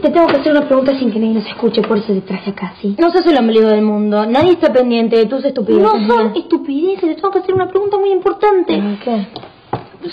[0.00, 2.50] Te tengo que hacer una pregunta sin que nadie nos escuche, por eso te traje
[2.50, 2.94] acá, ¿sí?
[2.98, 6.00] No sos el ombligo del mundo, nadie está pendiente de tus estupideces.
[6.06, 8.80] No son estupideces, te tengo que hacer una pregunta muy importante.
[9.04, 9.26] ¿Qué?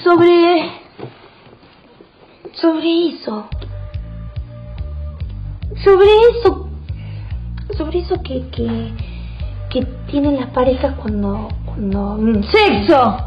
[0.04, 0.72] Sobre...
[2.54, 3.48] Sobre eso.
[5.84, 6.70] Sobre eso...
[7.78, 8.50] Sobre eso que...
[8.50, 8.92] que...
[9.70, 11.50] que tienen las parejas cuando...
[11.66, 12.18] cuando...
[12.20, 13.18] mm, ¡Sexo!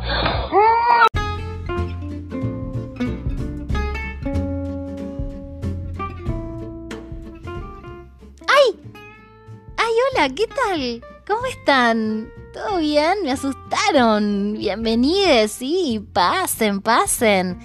[10.12, 11.04] Hola, ¿qué tal?
[11.26, 12.30] ¿Cómo están?
[12.52, 13.22] ¿Todo bien?
[13.22, 14.54] Me asustaron.
[14.54, 17.58] Bienvenides, sí, pasen, pasen.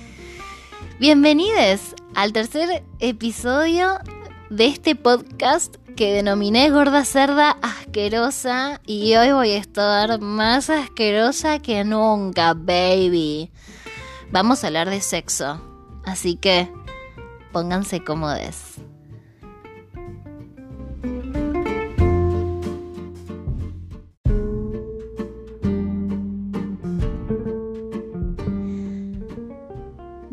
[1.00, 4.00] Bienvenides al tercer episodio
[4.50, 11.60] de este podcast que denominé Gorda Cerda Asquerosa y hoy voy a estar más asquerosa
[11.60, 13.52] que nunca, baby.
[14.32, 15.62] Vamos a hablar de sexo,
[16.06, 16.72] así que
[17.52, 18.85] pónganse cómodes.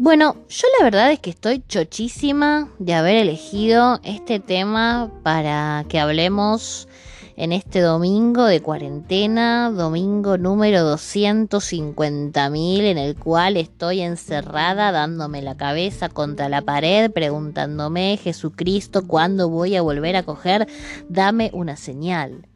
[0.02, 6.00] Bueno, yo la verdad es que estoy chochísima de haber elegido este tema para que
[6.00, 6.88] hablemos
[7.36, 15.56] en este domingo de cuarentena, domingo número 250.000 en el cual estoy encerrada dándome la
[15.56, 20.66] cabeza contra la pared preguntándome, Jesucristo, ¿cuándo voy a volver a coger?
[21.08, 22.48] Dame una señal.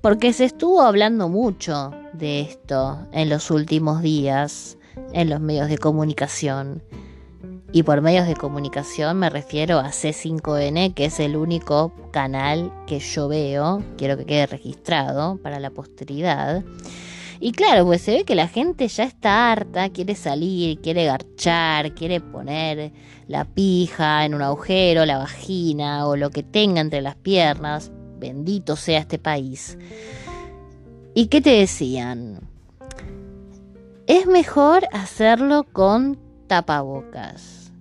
[0.00, 4.78] Porque se estuvo hablando mucho de esto en los últimos días
[5.12, 6.82] en los medios de comunicación.
[7.72, 12.98] Y por medios de comunicación me refiero a C5N, que es el único canal que
[12.98, 16.62] yo veo, quiero que quede registrado para la posteridad.
[17.40, 21.94] Y claro, pues se ve que la gente ya está harta, quiere salir, quiere garchar,
[21.94, 22.92] quiere poner
[23.26, 27.90] la pija en un agujero, la vagina o lo que tenga entre las piernas.
[28.18, 29.76] Bendito sea este país.
[31.14, 32.51] ¿Y qué te decían?
[34.06, 37.72] Es mejor hacerlo con tapabocas.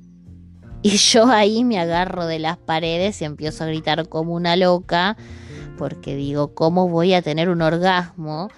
[0.84, 5.16] Y yo ahí me agarro de las paredes y empiezo a gritar como una loca,
[5.78, 8.50] porque digo, ¿cómo voy a tener un orgasmo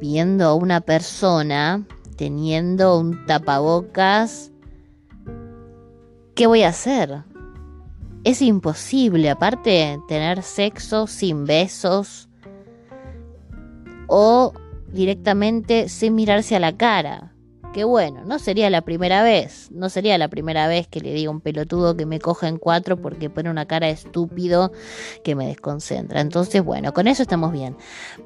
[0.00, 1.86] viendo a una persona
[2.16, 4.50] teniendo un tapabocas?
[6.34, 7.22] ¿Qué voy a hacer?
[8.24, 12.28] Es imposible, aparte, tener sexo sin besos
[14.06, 14.52] o
[14.92, 17.32] directamente sin mirarse a la cara.
[17.72, 21.30] Que bueno, no sería la primera vez, no sería la primera vez que le diga
[21.30, 24.72] a un pelotudo que me coja en cuatro porque pone una cara estúpido
[25.24, 26.20] que me desconcentra.
[26.20, 27.76] Entonces, bueno, con eso estamos bien.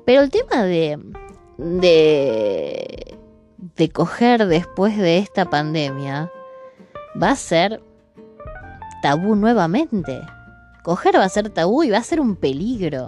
[0.04, 0.98] Pero el tema de.
[1.58, 3.16] de
[3.92, 6.32] coger después de esta pandemia
[7.22, 7.80] va a ser
[9.00, 10.20] tabú nuevamente.
[10.82, 13.06] Coger va a ser tabú y va a ser un peligro.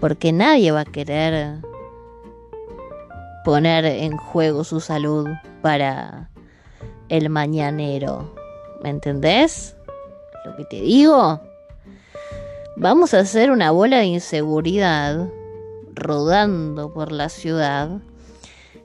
[0.00, 1.60] Porque nadie va a querer
[3.44, 5.28] poner en juego su salud
[5.62, 6.30] para
[7.08, 8.34] el mañanero.
[8.82, 9.76] ¿Me entendés?
[10.44, 11.40] Lo que te digo.
[12.76, 15.28] Vamos a hacer una bola de inseguridad
[15.94, 18.00] rodando por la ciudad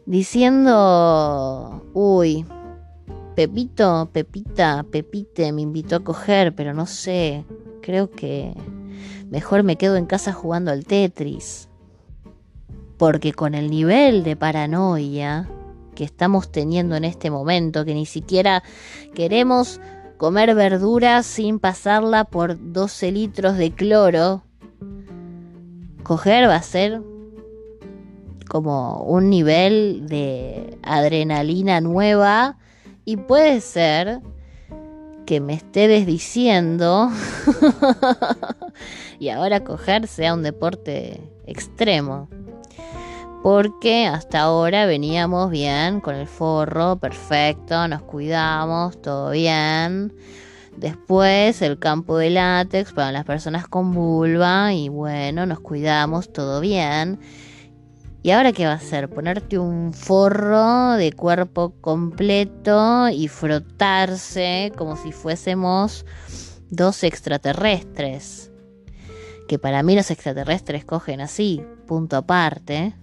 [0.06, 2.46] diciendo, uy,
[3.36, 7.46] Pepito, Pepita, Pepite me invitó a coger, pero no sé,
[7.82, 8.54] creo que
[9.30, 11.70] mejor me quedo en casa jugando al Tetris
[12.98, 15.50] porque con el nivel de paranoia
[15.96, 18.64] que estamos teniendo en este momento, que ni siquiera
[19.14, 19.80] queremos
[20.18, 24.44] comer verduras sin pasarla por 12 litros de cloro,
[26.04, 27.02] coger va a ser
[28.48, 32.58] como un nivel de adrenalina nueva
[33.04, 34.22] y puede ser
[35.26, 37.10] que me esté desdiciendo
[39.20, 42.30] y ahora coger sea un deporte extremo
[43.46, 50.16] porque hasta ahora veníamos bien con el forro, perfecto, nos cuidamos, todo bien.
[50.76, 56.60] Después el campo de látex para las personas con vulva y bueno, nos cuidamos, todo
[56.60, 57.20] bien.
[58.24, 59.12] ¿Y ahora qué va a hacer?
[59.12, 66.04] Ponerte un forro de cuerpo completo y frotarse como si fuésemos
[66.72, 68.52] dos extraterrestres.
[69.48, 72.96] Que para mí los extraterrestres cogen así, punto aparte.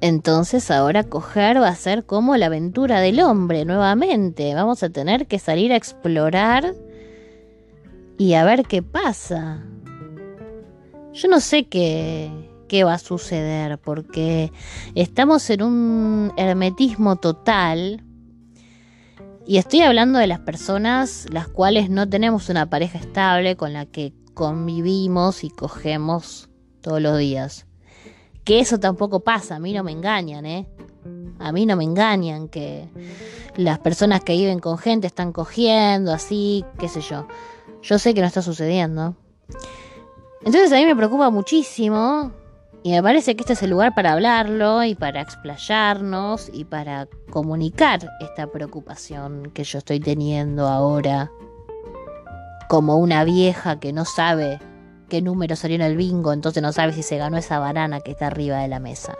[0.00, 4.54] Entonces ahora coger va a ser como la aventura del hombre nuevamente.
[4.54, 6.74] Vamos a tener que salir a explorar
[8.18, 9.64] y a ver qué pasa.
[11.12, 12.30] Yo no sé qué,
[12.68, 14.52] qué va a suceder porque
[14.94, 18.02] estamos en un hermetismo total
[19.46, 23.86] Y estoy hablando de las personas las cuales no tenemos una pareja estable con la
[23.86, 26.50] que convivimos y cogemos
[26.82, 27.65] todos los días.
[28.46, 30.66] Que eso tampoco pasa, a mí no me engañan, ¿eh?
[31.40, 32.88] A mí no me engañan que
[33.56, 37.26] las personas que viven con gente están cogiendo, así, qué sé yo.
[37.82, 39.16] Yo sé que no está sucediendo.
[40.44, 42.30] Entonces a mí me preocupa muchísimo
[42.84, 47.08] y me parece que este es el lugar para hablarlo y para explayarnos y para
[47.30, 51.32] comunicar esta preocupación que yo estoy teniendo ahora
[52.68, 54.60] como una vieja que no sabe
[55.08, 58.12] qué número salió en el bingo, entonces no sabe si se ganó esa banana que
[58.12, 59.16] está arriba de la mesa.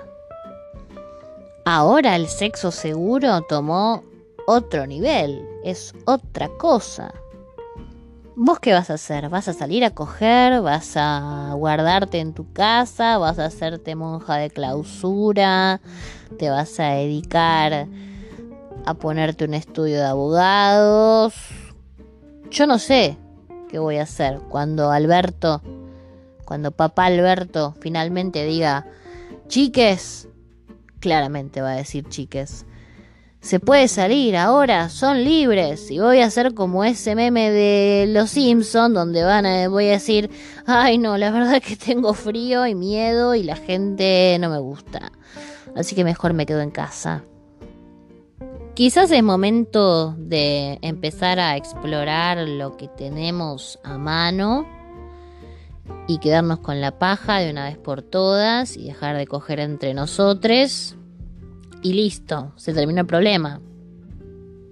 [1.64, 4.02] Ahora el sexo seguro tomó
[4.46, 7.12] otro nivel, es otra cosa.
[8.36, 9.30] ¿Vos qué vas a hacer?
[9.30, 10.60] ¿Vas a salir a coger?
[10.60, 13.16] ¿Vas a guardarte en tu casa?
[13.18, 15.80] ¿Vas a hacerte monja de clausura?
[16.38, 17.88] ¿Te vas a dedicar
[18.84, 21.34] a ponerte un estudio de abogados?
[22.50, 23.16] Yo no sé
[23.68, 25.62] qué voy a hacer cuando Alberto,
[26.44, 28.86] cuando papá Alberto finalmente diga,
[29.48, 30.28] chiques,
[31.00, 32.66] claramente va a decir chiques
[33.46, 35.90] se puede salir ahora, son libres.
[35.90, 39.92] Y voy a hacer como ese meme de Los Simpsons, donde van a, voy a
[39.92, 40.30] decir,
[40.66, 45.12] ay no, la verdad que tengo frío y miedo y la gente no me gusta.
[45.76, 47.22] Así que mejor me quedo en casa.
[48.76, 54.66] Quizás es momento de empezar a explorar lo que tenemos a mano
[56.06, 59.94] y quedarnos con la paja de una vez por todas y dejar de coger entre
[59.94, 60.94] nosotros
[61.80, 63.62] y listo, se terminó el problema.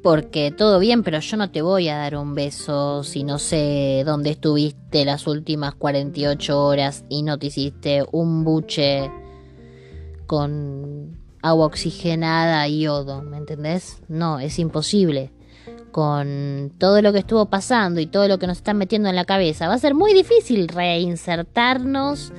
[0.03, 4.03] Porque todo bien, pero yo no te voy a dar un beso si no sé
[4.05, 9.11] dónde estuviste las últimas 48 horas y no te hiciste un buche
[10.27, 13.99] con agua oxigenada y yodo, ¿me entendés?
[14.09, 15.31] No, es imposible.
[15.93, 19.27] Con todo lo que estuvo pasando y todo lo que nos están metiendo en la
[19.27, 22.33] cabeza, va a ser muy difícil reinsertarnos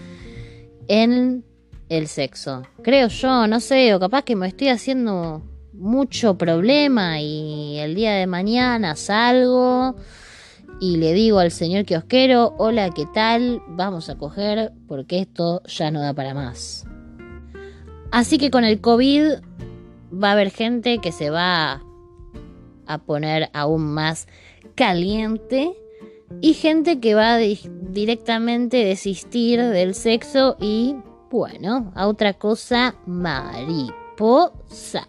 [0.88, 1.46] en
[1.88, 2.64] el sexo.
[2.82, 8.14] Creo yo, no sé, o capaz que me estoy haciendo mucho problema y el día
[8.16, 9.96] de mañana salgo
[10.82, 13.62] y le digo al señor kiosquero, hola, ¿qué tal?
[13.68, 16.86] Vamos a coger porque esto ya no da para más.
[18.12, 19.24] Así que con el COVID
[20.12, 21.82] va a haber gente que se va
[22.88, 24.28] a poner aún más
[24.76, 25.74] caliente
[26.42, 30.96] y gente que va a directamente desistir del sexo y
[31.32, 35.08] bueno, a otra cosa, mariposa.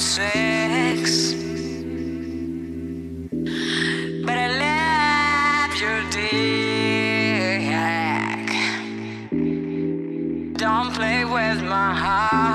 [0.00, 1.34] Sex.
[4.24, 6.54] But I love your dick.
[10.56, 12.53] Don't play with my heart.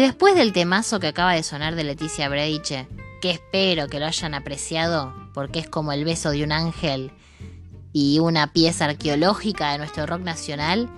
[0.00, 2.88] Después del temazo que acaba de sonar de Leticia Brediche,
[3.20, 7.12] que espero que lo hayan apreciado, porque es como el beso de un ángel
[7.92, 10.88] y una pieza arqueológica de nuestro rock nacional,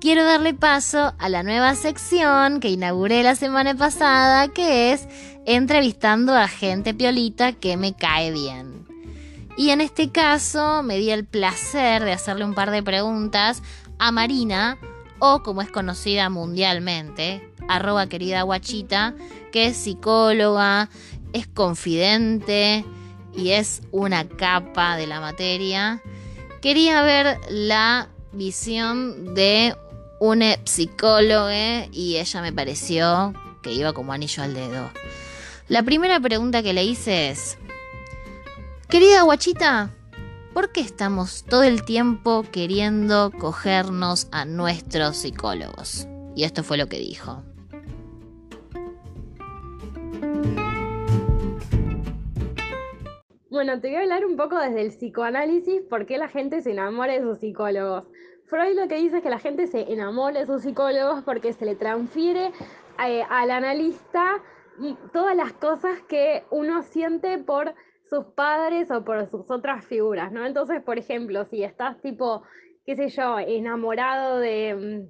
[0.00, 5.06] quiero darle paso a la nueva sección que inauguré la semana pasada, que es
[5.46, 8.86] entrevistando a gente piolita que me cae bien.
[9.56, 13.62] Y en este caso me di el placer de hacerle un par de preguntas
[13.98, 14.78] a Marina,
[15.20, 19.14] o como es conocida mundialmente, arroba querida guachita,
[19.52, 20.90] que es psicóloga,
[21.32, 22.84] es confidente
[23.36, 26.02] y es una capa de la materia.
[26.60, 29.76] Quería ver la visión de
[30.18, 34.90] una psicóloga y ella me pareció que iba como anillo al dedo.
[35.68, 37.56] La primera pregunta que le hice es,
[38.88, 39.90] querida guachita,
[40.52, 46.06] ¿por qué estamos todo el tiempo queriendo cogernos a nuestros psicólogos?
[46.34, 47.42] Y esto fue lo que dijo.
[53.50, 56.70] Bueno, te voy a hablar un poco desde el psicoanálisis, por qué la gente se
[56.70, 58.04] enamora de sus psicólogos.
[58.46, 61.64] Freud lo que dice es que la gente se enamora de sus psicólogos porque se
[61.64, 62.52] le transfiere
[63.06, 64.42] eh, al analista
[65.12, 67.74] todas las cosas que uno siente por
[68.10, 70.44] sus padres o por sus otras figuras, ¿no?
[70.44, 72.42] Entonces, por ejemplo, si estás tipo,
[72.84, 75.08] qué sé yo, enamorado de,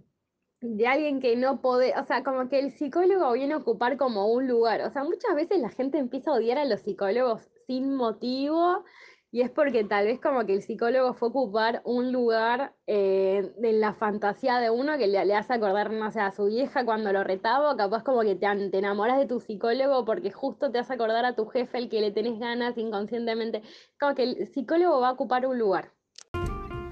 [0.62, 3.96] mm, de alguien que no puede, o sea, como que el psicólogo viene a ocupar
[3.96, 7.50] como un lugar, o sea, muchas veces la gente empieza a odiar a los psicólogos
[7.66, 8.84] sin motivo
[9.32, 13.80] y es porque tal vez como que el psicólogo fue ocupar un lugar eh, en
[13.80, 17.22] la fantasía de uno que le, hace acordar, no sé, a su vieja cuando lo
[17.22, 21.24] retaba, capaz como que te, te, enamoras de tu psicólogo porque justo te hace acordar
[21.24, 23.62] a tu jefe el que le tenés ganas inconscientemente.
[24.00, 25.92] Como que el psicólogo va a ocupar un lugar.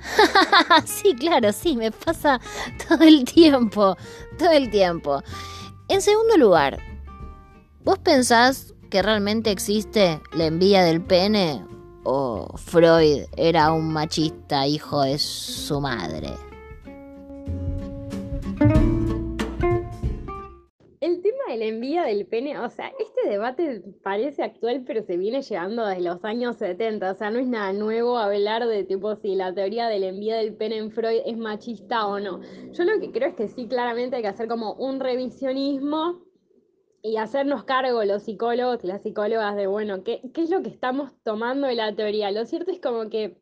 [0.85, 2.40] sí, claro, sí, me pasa
[2.88, 3.97] todo el tiempo,
[4.38, 5.23] todo el tiempo.
[5.88, 6.78] En segundo lugar,
[7.83, 11.64] ¿vos pensás que realmente existe la envidia del pene
[12.05, 16.31] o Freud era un machista hijo de su madre?
[21.00, 25.43] El tema de la del pene, o sea, este debate parece actual, pero se viene
[25.43, 29.35] llevando desde los años 70, o sea, no es nada nuevo hablar de tipo si
[29.35, 32.40] la teoría de la del pene en Freud es machista o no.
[32.73, 36.27] Yo lo que creo es que sí, claramente hay que hacer como un revisionismo
[37.02, 40.71] y hacernos cargo los psicólogos y las psicólogas de, bueno, ¿qué, ¿qué, es lo que
[40.71, 42.31] estamos tomando de la teoría?
[42.31, 43.40] Lo cierto es como que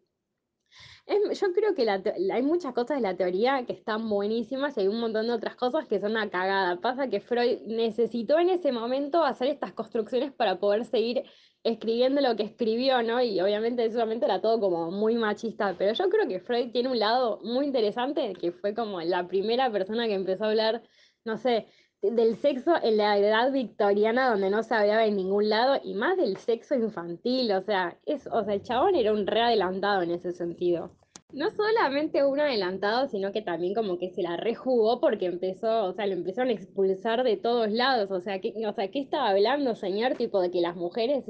[1.06, 1.88] yo creo que
[2.32, 5.54] hay muchas cosas de la teoría que están buenísimas y hay un montón de otras
[5.54, 6.80] cosas que son una cagada.
[6.80, 11.22] Pasa que Freud necesitó en ese momento hacer estas construcciones para poder seguir
[11.62, 13.22] escribiendo lo que escribió, ¿no?
[13.22, 16.98] Y obviamente momento era todo como muy machista, pero yo creo que Freud tiene un
[16.98, 20.82] lado muy interesante, que fue como la primera persona que empezó a hablar,
[21.24, 21.66] no sé,
[22.12, 26.16] del sexo en la edad victoriana donde no se hablaba en ningún lado y más
[26.16, 30.10] del sexo infantil, o sea, es, o sea, el chabón era un re adelantado en
[30.10, 30.90] ese sentido.
[31.32, 35.92] No solamente un adelantado, sino que también como que se la rejugó porque empezó, o
[35.92, 39.30] sea, lo empezaron a expulsar de todos lados, o sea, ¿qué, o sea, ¿qué estaba
[39.30, 40.14] hablando, señor?
[40.14, 41.24] Tipo de que las mujeres,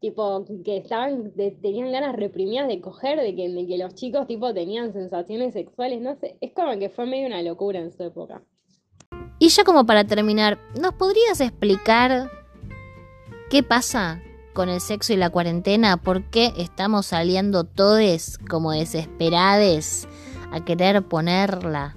[0.00, 4.52] tipo, que estaban, tenían ganas reprimidas de coger, de que, de que los chicos, tipo,
[4.52, 8.42] tenían sensaciones sexuales, no sé, es como que fue medio una locura en su época.
[9.40, 12.28] Y ya como para terminar, ¿nos podrías explicar
[13.50, 14.20] qué pasa
[14.52, 15.96] con el sexo y la cuarentena?
[15.96, 20.08] ¿Por qué estamos saliendo todos como desesperades
[20.50, 21.96] a querer ponerla?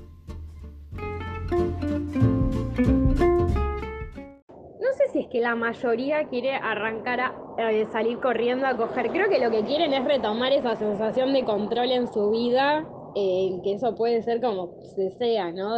[4.80, 9.10] No sé si es que la mayoría quiere arrancar a eh, salir corriendo a coger.
[9.10, 13.60] Creo que lo que quieren es retomar esa sensación de control en su vida, eh,
[13.64, 15.76] que eso puede ser como se sea, ¿no?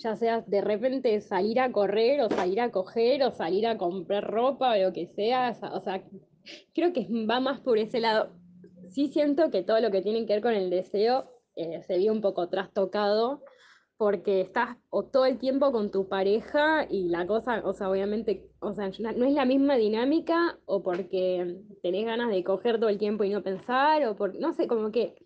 [0.00, 4.24] Ya sea de repente salir a correr o salir a coger o salir a comprar
[4.24, 6.02] ropa o lo que sea, o sea,
[6.74, 8.30] creo que va más por ese lado.
[8.90, 12.12] Sí siento que todo lo que tiene que ver con el deseo eh, se vio
[12.12, 13.44] un poco trastocado
[13.96, 18.48] porque estás o todo el tiempo con tu pareja y la cosa, o sea, obviamente,
[18.60, 22.96] o sea, no es la misma dinámica o porque tenés ganas de coger todo el
[22.96, 25.16] tiempo y no pensar o por, no sé, como que,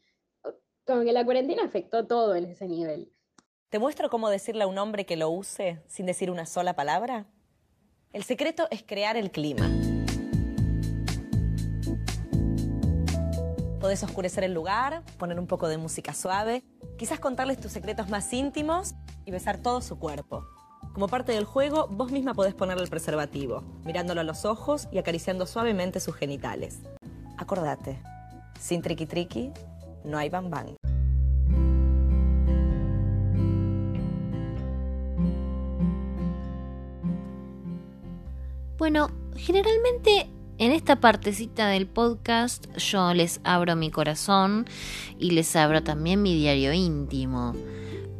[0.84, 3.13] como que la cuarentena afectó todo en ese nivel.
[3.74, 7.26] ¿Te muestro cómo decirle a un hombre que lo use sin decir una sola palabra?
[8.12, 9.68] El secreto es crear el clima.
[13.80, 16.62] Podés oscurecer el lugar, poner un poco de música suave,
[16.96, 20.46] quizás contarles tus secretos más íntimos y besar todo su cuerpo.
[20.92, 24.98] Como parte del juego, vos misma podés ponerle el preservativo, mirándolo a los ojos y
[24.98, 26.78] acariciando suavemente sus genitales.
[27.38, 28.00] Acordate,
[28.60, 29.52] sin triqui triqui,
[30.04, 30.48] no hay bam
[38.76, 40.28] Bueno, generalmente
[40.58, 44.66] en esta partecita del podcast yo les abro mi corazón
[45.18, 47.54] y les abro también mi diario íntimo.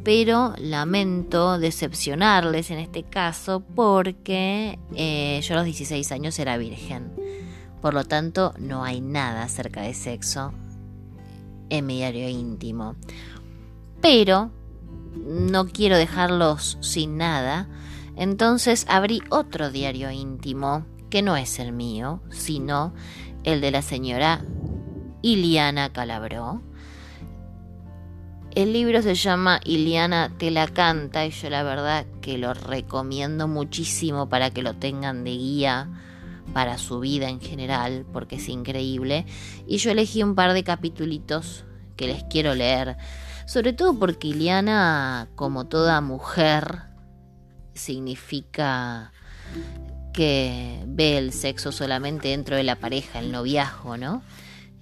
[0.05, 7.11] Pero lamento decepcionarles en este caso porque eh, yo a los 16 años era virgen.
[7.81, 10.53] Por lo tanto, no hay nada acerca de sexo
[11.69, 12.95] en mi diario íntimo.
[13.99, 14.51] Pero
[15.15, 17.67] no quiero dejarlos sin nada,
[18.15, 22.93] entonces abrí otro diario íntimo, que no es el mío, sino
[23.43, 24.43] el de la señora
[25.21, 26.61] Iliana Calabró.
[28.53, 33.47] El libro se llama Iliana te la canta y yo la verdad que lo recomiendo
[33.47, 35.89] muchísimo para que lo tengan de guía
[36.53, 39.25] para su vida en general, porque es increíble.
[39.67, 41.65] Y yo elegí un par de capitulitos
[41.97, 42.97] que les quiero leer,
[43.45, 46.94] sobre todo porque Iliana, como toda mujer,
[47.75, 49.11] significa
[50.13, 54.23] que ve el sexo solamente dentro de la pareja, el noviazgo, ¿no?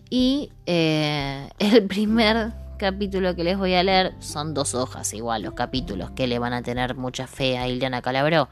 [0.10, 5.53] Y eh, el primer capítulo que les voy a leer son dos hojas, igual, los
[5.53, 8.49] capítulos que le van a tener mucha fe a Iliana Calabró.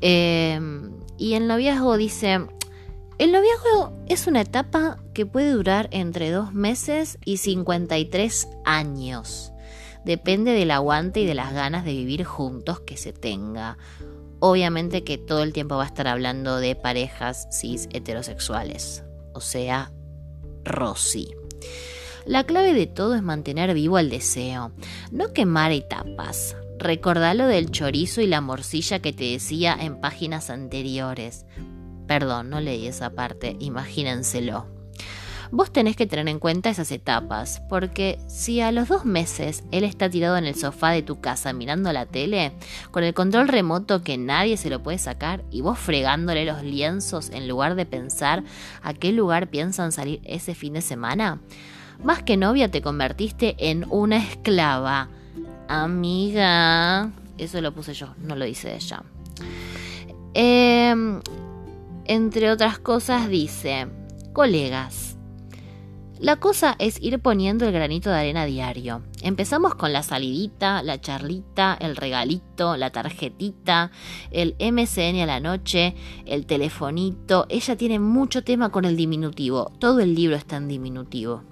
[0.00, 0.60] Eh,
[1.16, 2.40] y el noviazgo dice,
[3.18, 9.52] el noviazgo es una etapa que puede durar entre dos meses y 53 años.
[10.04, 13.78] Depende del aguante y de las ganas de vivir juntos que se tenga.
[14.40, 19.04] Obviamente que todo el tiempo va a estar hablando de parejas cis heterosexuales.
[19.32, 19.92] O sea,
[20.64, 21.34] Rosy.
[22.24, 24.72] La clave de todo es mantener vivo el deseo,
[25.10, 26.56] no quemar etapas.
[26.78, 31.46] Recordá lo del chorizo y la morcilla que te decía en páginas anteriores.
[32.06, 34.77] Perdón, no leí esa parte, imagínenselo.
[35.50, 39.84] Vos tenés que tener en cuenta esas etapas, porque si a los dos meses él
[39.84, 42.52] está tirado en el sofá de tu casa mirando la tele,
[42.90, 47.30] con el control remoto que nadie se lo puede sacar y vos fregándole los lienzos
[47.30, 48.44] en lugar de pensar
[48.82, 51.40] a qué lugar piensan salir ese fin de semana,
[52.02, 55.08] más que novia te convertiste en una esclava.
[55.66, 59.02] Amiga, eso lo puse yo, no lo dice ella.
[60.34, 61.20] Em,
[62.04, 63.88] entre otras cosas dice,
[64.32, 65.17] colegas,
[66.20, 69.02] la cosa es ir poniendo el granito de arena diario.
[69.22, 73.92] Empezamos con la salidita, la charlita, el regalito, la tarjetita,
[74.30, 75.94] el MCN a la noche,
[76.26, 77.46] el telefonito.
[77.48, 79.70] Ella tiene mucho tema con el diminutivo.
[79.78, 81.42] Todo el libro está en diminutivo.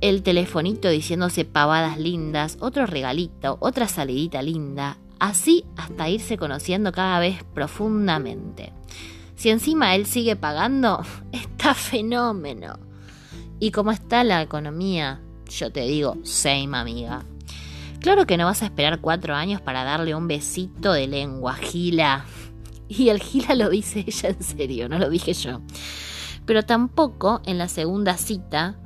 [0.00, 4.98] El telefonito diciéndose pavadas lindas, otro regalito, otra salidita linda.
[5.20, 8.72] Así hasta irse conociendo cada vez profundamente.
[9.36, 12.87] Si encima él sigue pagando, está fenómeno.
[13.60, 17.24] Y como está la economía, yo te digo, same amiga.
[18.00, 22.24] Claro que no vas a esperar cuatro años para darle un besito de lengua, Gila.
[22.88, 25.60] Y el Gila lo dice ella en serio, no lo dije yo.
[26.46, 28.76] Pero tampoco en la segunda cita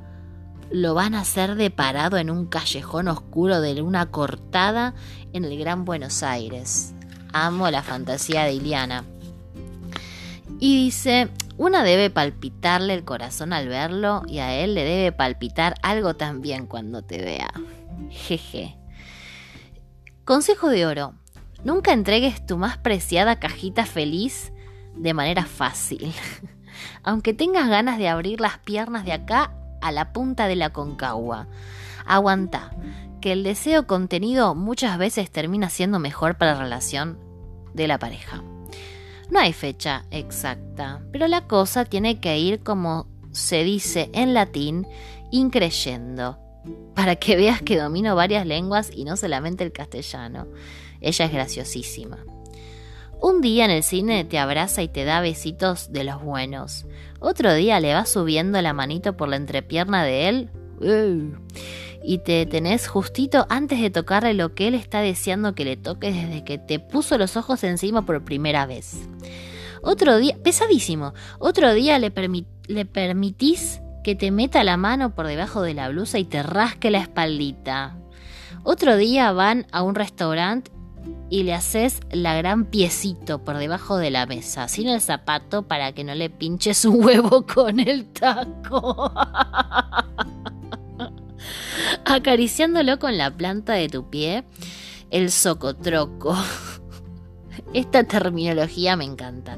[0.71, 4.95] lo van a hacer de parado en un callejón oscuro de una cortada
[5.31, 6.93] en el Gran Buenos Aires.
[7.31, 9.03] Amo la fantasía de Iliana.
[10.59, 15.75] Y dice, una debe palpitarle el corazón al verlo y a él le debe palpitar
[15.83, 17.51] algo también cuando te vea.
[18.09, 18.77] Jeje.
[20.25, 21.13] Consejo de oro.
[21.63, 24.51] Nunca entregues tu más preciada cajita feliz
[24.95, 26.13] de manera fácil.
[27.03, 31.47] Aunque tengas ganas de abrir las piernas de acá a la punta de la concagua.
[32.05, 32.71] Aguanta,
[33.21, 37.19] que el deseo contenido muchas veces termina siendo mejor para la relación
[37.73, 38.43] de la pareja.
[39.33, 44.85] No hay fecha exacta, pero la cosa tiene que ir como se dice en latín,
[45.31, 46.37] increyendo,
[46.93, 50.45] para que veas que domino varias lenguas y no solamente el castellano.
[51.01, 52.19] Ella es graciosísima.
[53.19, 56.85] Un día en el cine te abraza y te da besitos de los buenos.
[57.19, 60.49] Otro día le vas subiendo la manito por la entrepierna de él.
[62.03, 66.13] Y te tenés justito antes de tocarle lo que él está deseando que le toques
[66.13, 69.07] desde que te puso los ojos encima por primera vez.
[69.81, 72.11] Otro día, pesadísimo, otro día le,
[72.67, 76.91] le permitís que te meta la mano por debajo de la blusa y te rasque
[76.91, 77.97] la espaldita.
[78.63, 80.71] Otro día van a un restaurante
[81.29, 85.93] y le haces la gran piecito por debajo de la mesa, sin el zapato para
[85.93, 89.11] que no le pinches un huevo con el taco.
[92.05, 94.43] Acariciándolo con la planta de tu pie,
[95.11, 96.35] el socotroco.
[97.73, 99.57] Esta terminología me encanta.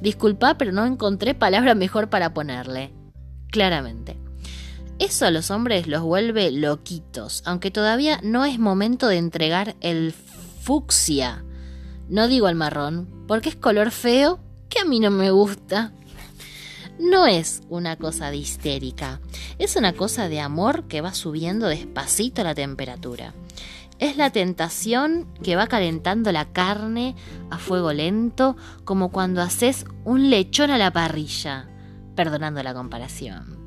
[0.00, 2.92] Disculpa, pero no encontré palabra mejor para ponerle.
[3.50, 4.18] Claramente.
[4.98, 10.12] Eso a los hombres los vuelve loquitos, aunque todavía no es momento de entregar el
[10.12, 11.44] fucsia.
[12.08, 15.92] No digo el marrón, porque es color feo que a mí no me gusta.
[16.98, 19.20] No es una cosa de histérica,
[19.58, 23.34] es una cosa de amor que va subiendo despacito la temperatura.
[23.98, 27.16] Es la tentación que va calentando la carne
[27.50, 31.68] a fuego lento, como cuando haces un lechón a la parrilla,
[32.14, 33.58] perdonando la comparación.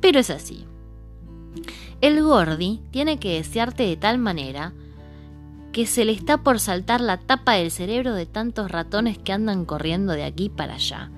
[0.00, 0.66] Pero es así.
[2.00, 4.72] El gordi tiene que desearte de tal manera
[5.72, 9.64] que se le está por saltar la tapa del cerebro de tantos ratones que andan
[9.64, 11.10] corriendo de aquí para allá.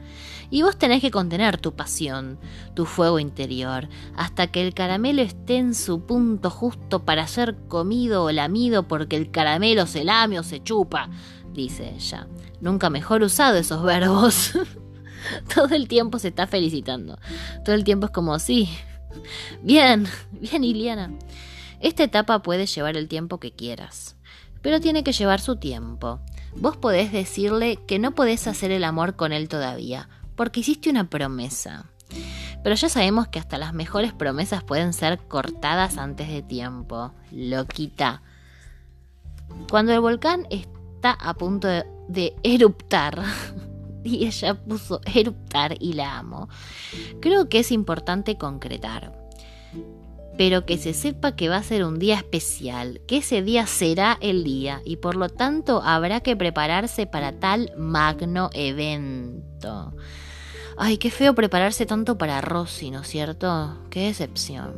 [0.51, 2.39] Y vos tenés que contener tu pasión,
[2.75, 8.25] tu fuego interior, hasta que el caramelo esté en su punto justo para ser comido
[8.25, 11.11] o lamido porque el caramelo se lame o se chupa,
[11.53, 12.27] dice ella.
[12.61, 14.53] Nunca mejor usado esos verbos.
[15.55, 17.19] Todo el tiempo se está felicitando.
[17.65, 18.69] Todo el tiempo es como, sí,
[19.63, 21.13] bien, bien, Iliana.
[21.81, 24.17] Esta etapa puede llevar el tiempo que quieras,
[24.63, 26.21] pero tiene que llevar su tiempo.
[26.57, 31.09] Vos podés decirle que no podés hacer el amor con él todavía, porque hiciste una
[31.09, 31.87] promesa.
[32.63, 37.13] Pero ya sabemos que hasta las mejores promesas pueden ser cortadas antes de tiempo.
[37.31, 38.23] Loquita.
[39.71, 43.23] Cuando el volcán está a punto de, de eruptar,
[44.05, 46.49] y ella puso eruptar y la amo,
[47.21, 49.13] creo que es importante concretar.
[50.39, 54.19] Pero que se sepa que va a ser un día especial, que ese día será
[54.21, 59.95] el día y por lo tanto habrá que prepararse para tal magno evento.
[60.79, 63.79] Ay, qué feo prepararse tanto para Rosy, ¿no es cierto?
[63.89, 64.75] Qué decepción.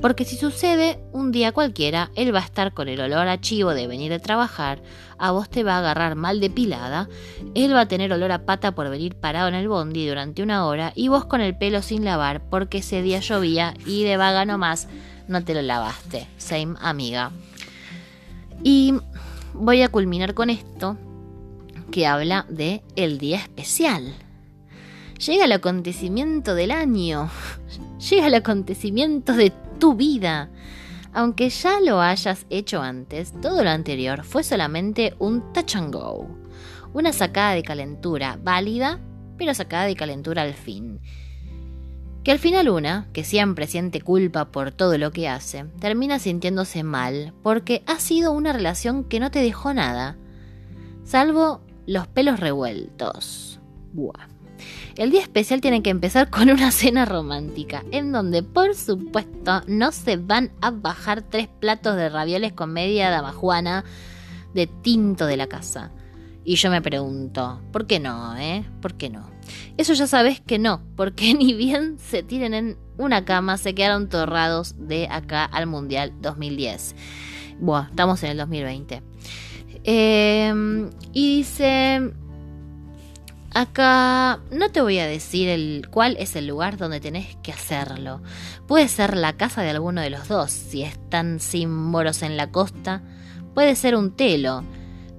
[0.00, 3.72] Porque si sucede un día cualquiera, él va a estar con el olor a chivo
[3.72, 4.82] de venir a trabajar,
[5.18, 7.08] a vos te va a agarrar mal depilada,
[7.54, 10.66] él va a tener olor a pata por venir parado en el bondi durante una
[10.66, 14.44] hora y vos con el pelo sin lavar porque ese día llovía y de vaga
[14.44, 14.88] nomás
[15.28, 16.26] no te lo lavaste.
[16.36, 17.30] Same amiga.
[18.64, 18.94] Y
[19.54, 20.96] voy a culminar con esto
[21.92, 24.16] que habla de el día especial.
[25.26, 27.30] Llega el acontecimiento del año.
[28.10, 30.50] Llega el acontecimiento de tu vida.
[31.12, 36.26] Aunque ya lo hayas hecho antes, todo lo anterior fue solamente un touch and go.
[36.92, 38.98] Una sacada de calentura válida,
[39.38, 40.98] pero sacada de calentura al fin.
[42.24, 46.82] Que al final una, que siempre siente culpa por todo lo que hace, termina sintiéndose
[46.82, 50.16] mal porque ha sido una relación que no te dejó nada,
[51.04, 53.60] salvo los pelos revueltos.
[53.92, 54.31] Buah.
[54.96, 59.90] El día especial tiene que empezar con una cena romántica, en donde por supuesto no
[59.90, 63.84] se van a bajar tres platos de ravioles con media damajuana
[64.52, 65.92] de tinto de la casa.
[66.44, 68.64] Y yo me pregunto, ¿por qué no, eh?
[68.82, 69.30] ¿Por qué no?
[69.78, 74.10] Eso ya sabes que no, porque ni bien se tiren en una cama, se quedaron
[74.10, 76.96] torrados de acá al Mundial 2010.
[77.60, 79.02] Buah, estamos en el 2020.
[79.84, 82.12] Eh, y dice,
[83.54, 88.22] Acá no te voy a decir el cuál es el lugar donde tenés que hacerlo.
[88.66, 92.50] Puede ser la casa de alguno de los dos, si están sin moros en la
[92.50, 93.02] costa.
[93.54, 94.64] Puede ser un telo,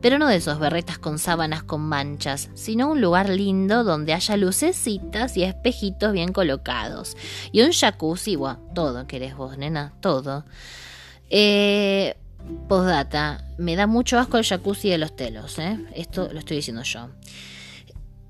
[0.01, 4.35] pero no de esos berretas con sábanas con manchas, sino un lugar lindo donde haya
[4.35, 7.15] lucecitas y espejitos bien colocados.
[7.51, 10.43] Y un jacuzzi, bueno, todo querés vos, nena, todo.
[11.29, 12.17] Eh,
[12.67, 15.77] postdata, me da mucho asco el jacuzzi de los telos, ¿eh?
[15.95, 17.09] Esto lo estoy diciendo yo.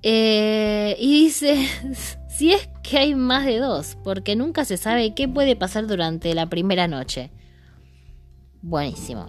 [0.03, 1.67] Eh, y dice,
[2.29, 6.33] si es que hay más de dos, porque nunca se sabe qué puede pasar durante
[6.33, 7.31] la primera noche.
[8.61, 9.25] Buenísimo.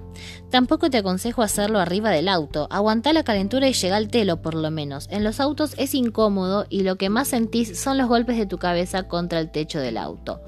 [0.50, 2.68] Tampoco te aconsejo hacerlo arriba del auto.
[2.70, 5.08] Aguantá la calentura y llega al telo, por lo menos.
[5.10, 8.58] En los autos es incómodo y lo que más sentís son los golpes de tu
[8.58, 10.40] cabeza contra el techo del auto.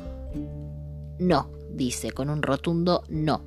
[1.18, 3.42] No, dice con un rotundo no.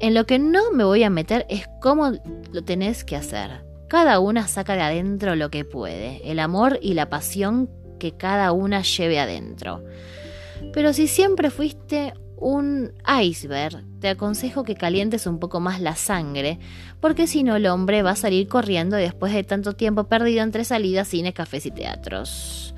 [0.00, 2.12] En lo que no me voy a meter es cómo
[2.52, 3.67] lo tenés que hacer.
[3.88, 8.52] Cada una saca de adentro lo que puede, el amor y la pasión que cada
[8.52, 9.82] una lleve adentro.
[10.74, 16.58] Pero si siempre fuiste un iceberg, te aconsejo que calientes un poco más la sangre,
[17.00, 20.64] porque si no el hombre va a salir corriendo después de tanto tiempo perdido entre
[20.64, 22.74] salidas, cines, cafés y teatros.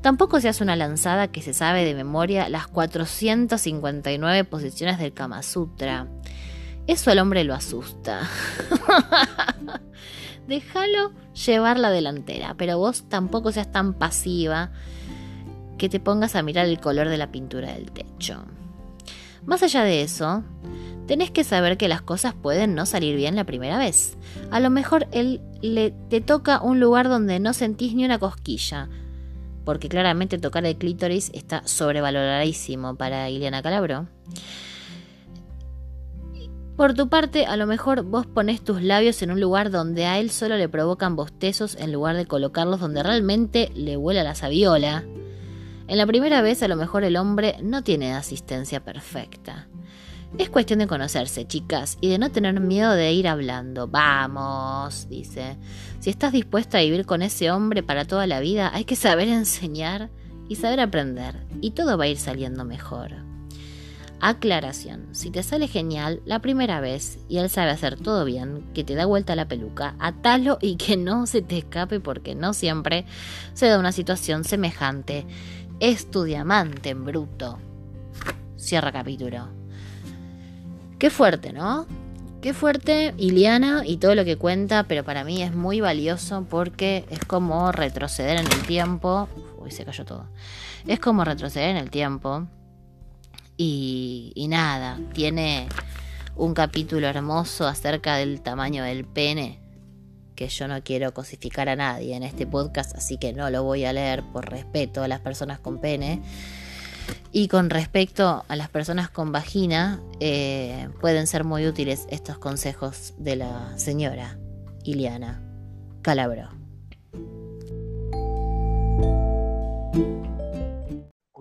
[0.00, 5.42] Tampoco se hace una lanzada que se sabe de memoria las 459 posiciones del Kama
[5.42, 6.06] Sutra.
[6.86, 8.20] Eso al hombre lo asusta.
[10.46, 11.12] déjalo
[11.46, 14.70] llevar la delantera, pero vos tampoco seas tan pasiva
[15.78, 18.44] que te pongas a mirar el color de la pintura del techo.
[19.44, 20.42] Más allá de eso,
[21.06, 24.16] tenés que saber que las cosas pueden no salir bien la primera vez.
[24.50, 28.88] A lo mejor él le, te toca un lugar donde no sentís ni una cosquilla,
[29.64, 34.08] porque claramente tocar el clítoris está sobrevaloradísimo para Ileana Calabro.
[36.76, 40.18] Por tu parte, a lo mejor vos pones tus labios en un lugar donde a
[40.18, 45.02] él solo le provocan bostezos en lugar de colocarlos donde realmente le vuela la saviola.
[45.88, 49.68] En la primera vez, a lo mejor el hombre no tiene asistencia perfecta.
[50.36, 53.88] Es cuestión de conocerse, chicas, y de no tener miedo de ir hablando.
[53.88, 55.56] Vamos, dice.
[56.00, 59.28] Si estás dispuesta a vivir con ese hombre para toda la vida, hay que saber
[59.30, 60.10] enseñar
[60.46, 63.25] y saber aprender, y todo va a ir saliendo mejor.
[64.20, 68.82] Aclaración, si te sale genial la primera vez y él sabe hacer todo bien, que
[68.82, 73.04] te da vuelta la peluca, atalo y que no se te escape porque no siempre
[73.52, 75.26] se da una situación semejante.
[75.80, 77.58] Es tu diamante en bruto.
[78.56, 79.48] Cierra capítulo.
[80.98, 81.86] Qué fuerte, ¿no?
[82.40, 87.04] Qué fuerte Iliana y todo lo que cuenta, pero para mí es muy valioso porque
[87.10, 89.28] es como retroceder en el tiempo.
[89.58, 90.26] Uy, se cayó todo.
[90.86, 92.46] Es como retroceder en el tiempo
[93.56, 95.68] y, nada, tiene
[96.34, 99.60] un capítulo hermoso acerca del tamaño del pene,
[100.34, 103.84] que yo no quiero cosificar a nadie en este podcast, así que no lo voy
[103.84, 106.22] a leer por respeto a las personas con pene.
[107.32, 113.14] Y con respecto a las personas con vagina, eh, pueden ser muy útiles estos consejos
[113.18, 114.38] de la señora
[114.84, 115.42] Iliana
[116.02, 116.50] Calabro.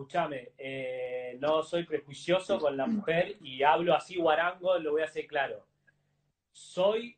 [0.05, 5.05] Escúchame, eh, no soy prejuicioso con la mujer y hablo así guarango, lo voy a
[5.05, 5.65] hacer claro.
[6.51, 7.17] Soy,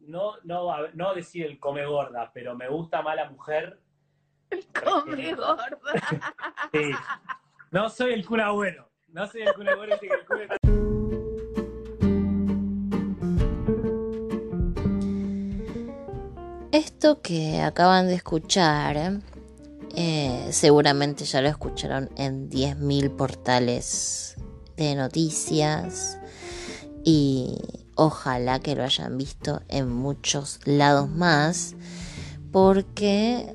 [0.00, 3.80] no, no, a- no decir el come gorda, pero me gusta más la mujer.
[4.84, 5.66] Come gorda.
[6.72, 6.90] Sí.
[7.70, 10.58] No soy el cura bueno, no soy el cura bueno, que el cura
[16.72, 18.96] Esto que acaban de escuchar,
[19.94, 24.36] eh, seguramente ya lo escucharon en 10.000 portales
[24.76, 26.18] de noticias
[27.04, 27.58] y
[27.94, 31.74] ojalá que lo hayan visto en muchos lados más
[32.52, 33.54] porque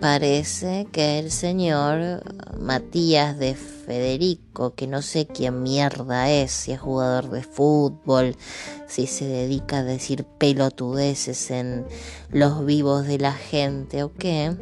[0.00, 2.22] parece que el señor
[2.58, 8.36] Matías de Federico, que no sé quién mierda es, si es jugador de fútbol,
[8.86, 11.86] si se dedica a decir pelotudeces en
[12.30, 14.56] los vivos de la gente o qué,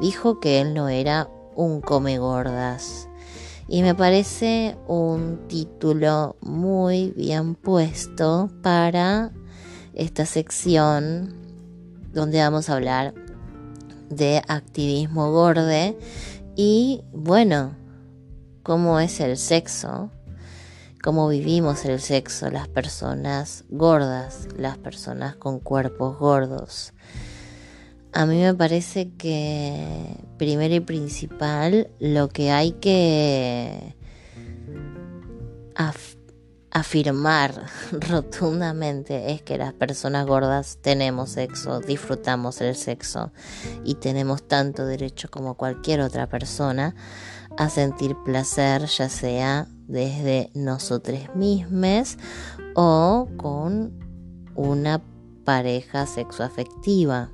[0.00, 3.08] dijo que él no era un come gordas.
[3.68, 9.32] Y me parece un título muy bien puesto para
[9.92, 11.34] esta sección
[12.12, 13.14] donde vamos a hablar
[14.08, 15.98] de activismo gorde
[16.56, 17.76] y bueno,
[18.62, 20.10] cómo es el sexo,
[21.02, 26.94] cómo vivimos el sexo las personas gordas, las personas con cuerpos gordos.
[28.12, 33.94] A mí me parece que primero y principal lo que hay que
[35.74, 36.16] af-
[36.70, 43.30] afirmar rotundamente es que las personas gordas tenemos sexo, disfrutamos el sexo
[43.84, 46.94] y tenemos tanto derecho como cualquier otra persona
[47.56, 52.16] a sentir placer, ya sea desde nosotros mismos
[52.74, 53.92] o con
[54.54, 55.02] una
[55.44, 57.30] pareja sexoafectiva.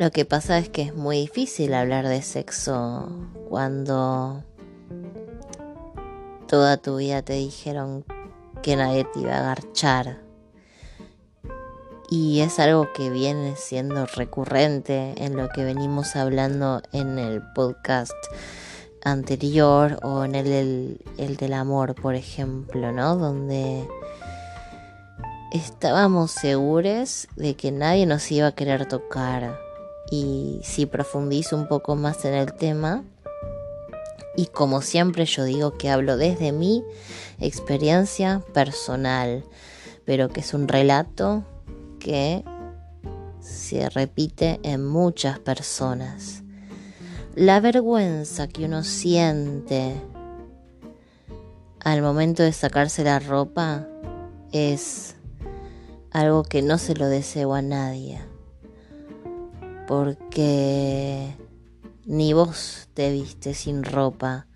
[0.00, 3.06] Lo que pasa es que es muy difícil hablar de sexo
[3.50, 4.42] cuando
[6.48, 8.06] toda tu vida te dijeron
[8.62, 10.22] que nadie te iba a agarchar.
[12.08, 18.14] Y es algo que viene siendo recurrente en lo que venimos hablando en el podcast
[19.04, 23.16] anterior o en el, el, el del amor, por ejemplo, ¿no?
[23.16, 23.86] Donde
[25.52, 29.69] estábamos seguros de que nadie nos iba a querer tocar.
[30.10, 33.04] Y si profundizo un poco más en el tema,
[34.36, 36.84] y como siempre yo digo que hablo desde mi
[37.38, 39.44] experiencia personal,
[40.04, 41.44] pero que es un relato
[41.98, 42.44] que
[43.40, 46.42] se repite en muchas personas.
[47.34, 49.94] La vergüenza que uno siente
[51.80, 53.86] al momento de sacarse la ropa
[54.52, 55.16] es
[56.10, 58.29] algo que no se lo deseo a nadie.
[59.90, 61.36] Porque
[62.06, 64.46] ni vos te viste sin ropa.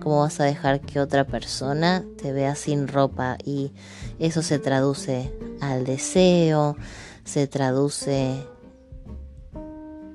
[0.00, 3.38] ¿Cómo vas a dejar que otra persona te vea sin ropa?
[3.44, 3.72] Y
[4.20, 6.76] eso se traduce al deseo,
[7.24, 8.46] se traduce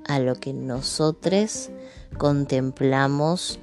[0.07, 1.69] a lo que nosotros
[2.17, 3.59] contemplamos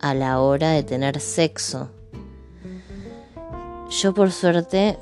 [0.00, 1.88] a la hora de tener sexo.
[3.88, 4.98] Yo por suerte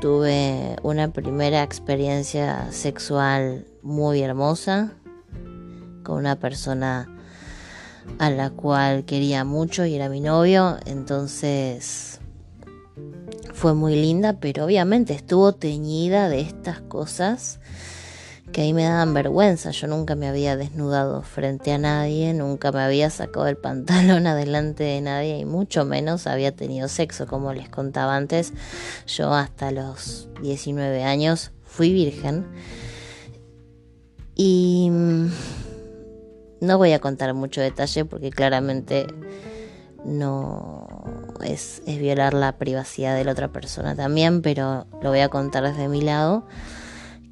[0.00, 4.92] tuve una primera experiencia sexual muy hermosa
[6.02, 7.08] con una persona
[8.18, 12.20] a la cual quería mucho y era mi novio, entonces
[13.52, 17.60] fue muy linda, pero obviamente estuvo teñida de estas cosas
[18.52, 19.70] que ahí me daban vergüenza.
[19.70, 24.84] Yo nunca me había desnudado frente a nadie, nunca me había sacado el pantalón adelante
[24.84, 28.52] de nadie y mucho menos había tenido sexo, como les contaba antes.
[29.06, 32.46] Yo hasta los 19 años fui virgen.
[34.42, 35.30] Y mm,
[36.62, 39.06] no voy a contar mucho detalle porque claramente
[40.02, 40.86] no
[41.44, 45.88] es, violar la privacidad de la otra persona también, pero lo voy a contar desde
[45.88, 46.46] mi lado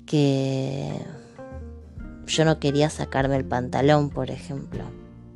[0.05, 1.01] que
[2.27, 4.85] yo no quería sacarme el pantalón, por ejemplo.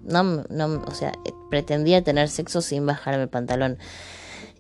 [0.05, 1.13] No, no, o sea,
[1.49, 3.79] pretendía tener sexo sin bajarme el pantalón.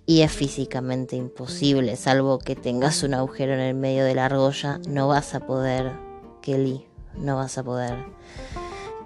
[0.07, 4.81] Y es físicamente imposible, salvo que tengas un agujero en el medio de la argolla,
[4.89, 5.93] no vas a poder,
[6.41, 7.95] Kelly, no vas a poder.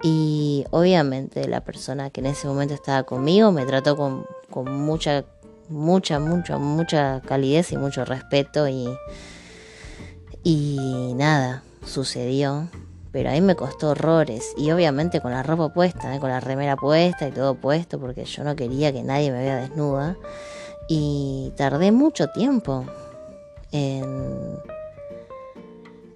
[0.02, 5.24] Y obviamente la persona que en ese momento estaba conmigo me trató con, con mucha,
[5.68, 8.86] mucha, mucha, mucha calidez y mucho respeto y,
[10.42, 12.68] y nada, sucedió.
[13.12, 14.52] Pero a mí me costó horrores.
[14.58, 16.20] Y obviamente con la ropa puesta, ¿eh?
[16.20, 19.56] con la remera puesta y todo puesto, porque yo no quería que nadie me vea
[19.56, 20.16] desnuda.
[20.86, 22.84] Y tardé mucho tiempo
[23.72, 24.04] en,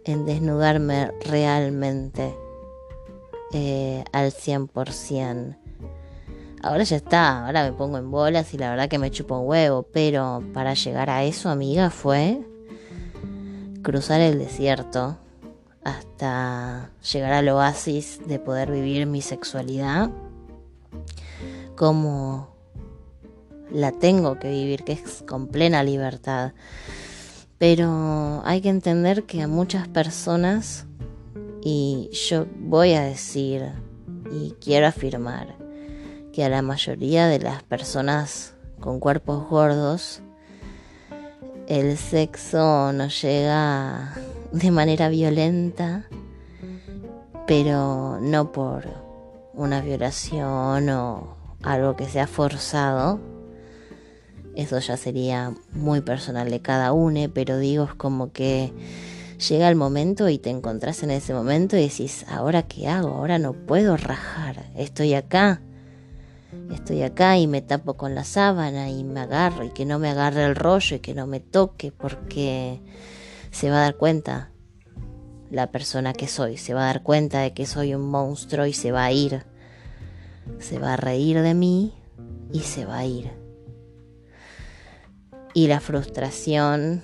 [0.04, 2.34] en desnudarme realmente
[3.52, 5.56] eh, al 100%.
[6.62, 9.48] Ahora ya está, ahora me pongo en bolas y la verdad que me chupo un
[9.48, 12.40] huevo, pero para llegar a eso, amiga, fue
[13.82, 15.16] cruzar el desierto
[15.84, 20.10] hasta llegar al oasis de poder vivir mi sexualidad
[21.76, 22.54] como
[23.72, 26.52] la tengo que vivir, que es con plena libertad.
[27.60, 30.86] Pero hay que entender que a muchas personas,
[31.62, 33.70] y yo voy a decir
[34.32, 35.56] y quiero afirmar,
[36.32, 40.22] que a la mayoría de las personas con cuerpos gordos,
[41.66, 44.14] el sexo no llega
[44.52, 46.06] de manera violenta,
[47.46, 48.88] pero no por
[49.52, 53.20] una violación o algo que sea forzado.
[54.56, 58.72] Eso ya sería muy personal de cada uno, pero digo, es como que
[59.48, 63.08] llega el momento y te encontrás en ese momento y decís, ¿ahora qué hago?
[63.08, 65.62] Ahora no puedo rajar, estoy acá.
[66.72, 70.08] Estoy acá y me tapo con la sábana y me agarro y que no me
[70.08, 72.80] agarre el rollo y que no me toque porque
[73.52, 74.50] se va a dar cuenta
[75.50, 78.72] la persona que soy, se va a dar cuenta de que soy un monstruo y
[78.72, 79.44] se va a ir.
[80.58, 81.94] Se va a reír de mí
[82.52, 83.39] y se va a ir.
[85.54, 87.02] Y la frustración,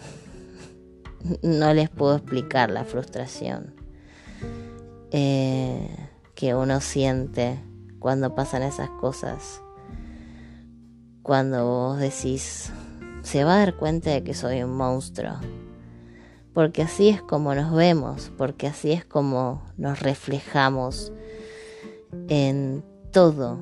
[1.42, 3.74] no les puedo explicar la frustración
[5.10, 5.88] eh,
[6.34, 7.60] que uno siente
[7.98, 9.60] cuando pasan esas cosas.
[11.22, 12.70] Cuando vos decís,
[13.22, 15.40] se va a dar cuenta de que soy un monstruo
[16.56, 21.12] porque así es como nos vemos, porque así es como nos reflejamos
[22.28, 22.82] en
[23.12, 23.58] todo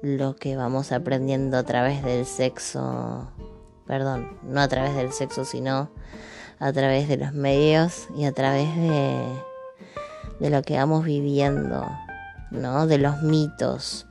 [0.00, 3.30] lo que vamos aprendiendo a través del sexo,
[3.86, 5.90] perdón, no a través del sexo, sino
[6.58, 9.26] a través de los medios y a través de,
[10.40, 11.86] de lo que vamos viviendo,
[12.50, 12.86] ¿no?
[12.86, 14.06] De los mitos,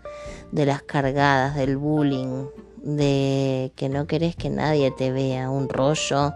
[0.51, 2.47] de las cargadas, del bullying,
[2.85, 6.33] de que no querés que nadie te vea, un rollo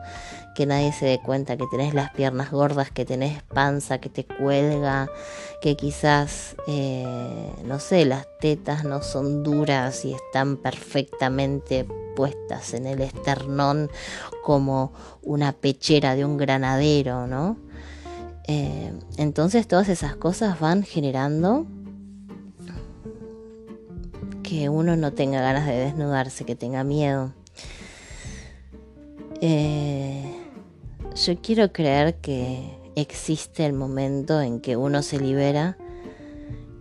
[0.59, 4.25] que nadie se dé cuenta que tenés las piernas gordas, que tenés panza, que te
[4.25, 5.09] cuelga,
[5.61, 12.87] que quizás, eh, no sé, las tetas no son duras y están perfectamente puestas en
[12.87, 13.89] el esternón
[14.43, 14.91] como
[15.21, 17.55] una pechera de un granadero, ¿no?
[18.49, 21.67] Eh, entonces todas esas cosas van generando
[24.43, 27.31] que uno no tenga ganas de desnudarse, que tenga miedo.
[29.39, 30.38] Eh,
[31.15, 35.77] yo quiero creer que existe el momento en que uno se libera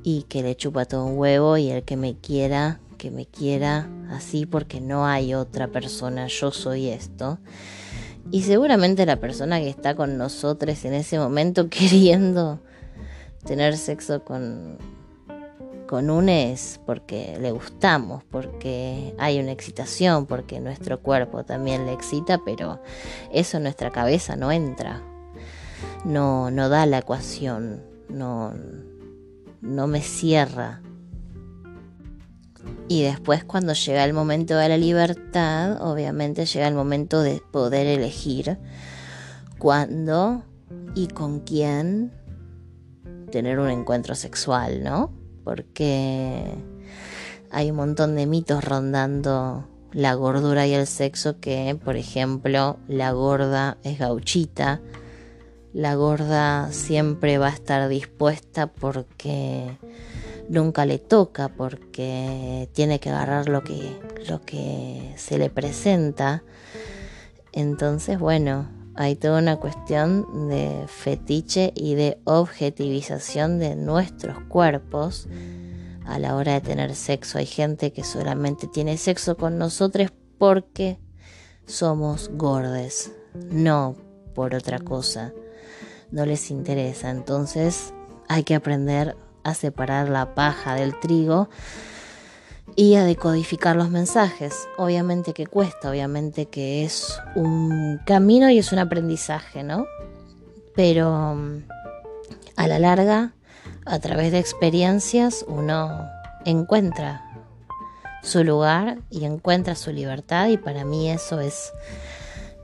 [0.02, 3.88] y que le chupa todo un huevo y el que me quiera, que me quiera
[4.10, 7.38] así porque no hay otra persona, yo soy esto.
[8.30, 12.60] Y seguramente la persona que está con nosotros en ese momento queriendo
[13.44, 14.78] tener sexo con,
[15.88, 21.94] con un es porque le gustamos, porque hay una excitación, porque nuestro cuerpo también le
[21.94, 22.80] excita, pero
[23.32, 25.02] eso en nuestra cabeza no entra,
[26.04, 28.52] no, no da la ecuación, no,
[29.62, 30.82] no me cierra.
[32.86, 37.86] Y después cuando llega el momento de la libertad, obviamente llega el momento de poder
[37.86, 38.58] elegir
[39.58, 40.44] cuándo
[40.94, 42.12] y con quién
[43.32, 45.17] tener un encuentro sexual, ¿no?
[45.48, 46.44] Porque
[47.50, 53.12] hay un montón de mitos rondando la gordura y el sexo que, por ejemplo, la
[53.12, 54.82] gorda es gauchita,
[55.72, 59.78] la gorda siempre va a estar dispuesta porque
[60.50, 66.42] nunca le toca, porque tiene que agarrar lo que, lo que se le presenta.
[67.52, 68.68] Entonces, bueno,
[69.00, 75.28] hay toda una cuestión de fetiche y de objetivización de nuestros cuerpos
[76.04, 77.38] a la hora de tener sexo.
[77.38, 80.98] Hay gente que solamente tiene sexo con nosotros porque
[81.64, 83.94] somos gordes, no
[84.34, 85.32] por otra cosa.
[86.10, 87.10] No les interesa.
[87.10, 87.94] Entonces
[88.26, 91.48] hay que aprender a separar la paja del trigo
[92.76, 94.68] y a decodificar los mensajes.
[94.76, 99.86] Obviamente que cuesta, obviamente que es un camino y es un aprendizaje, ¿no?
[100.74, 101.64] Pero mm,
[102.56, 103.32] a la larga
[103.84, 106.08] a través de experiencias uno
[106.44, 107.24] encuentra
[108.22, 111.72] su lugar y encuentra su libertad y para mí eso es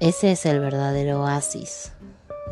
[0.00, 1.92] ese es el verdadero oasis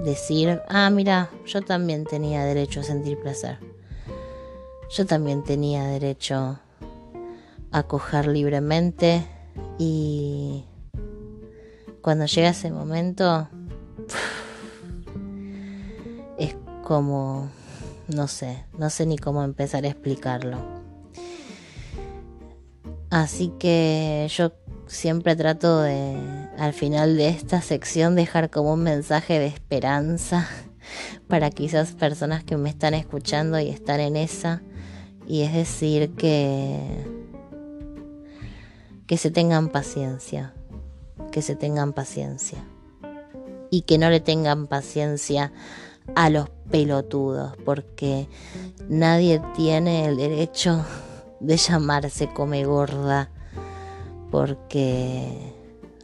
[0.04, 3.58] decir ah mira yo también tenía derecho a sentir placer
[4.90, 6.58] yo también tenía derecho
[7.72, 9.26] a coger libremente
[9.78, 10.64] y
[12.00, 13.48] cuando llega ese momento
[16.38, 17.50] es como
[18.08, 20.58] no sé, no sé ni cómo empezar a explicarlo.
[23.10, 24.52] Así que yo
[24.86, 26.16] siempre trato de,
[26.58, 30.48] al final de esta sección, dejar como un mensaje de esperanza
[31.28, 34.62] para quizás personas que me están escuchando y están en esa.
[35.26, 37.21] Y es decir que,
[39.12, 40.54] que se tengan paciencia,
[41.32, 42.64] que se tengan paciencia.
[43.68, 45.52] Y que no le tengan paciencia
[46.14, 48.26] a los pelotudos, porque
[48.88, 50.82] nadie tiene el derecho
[51.40, 53.28] de llamarse come gorda,
[54.30, 55.52] porque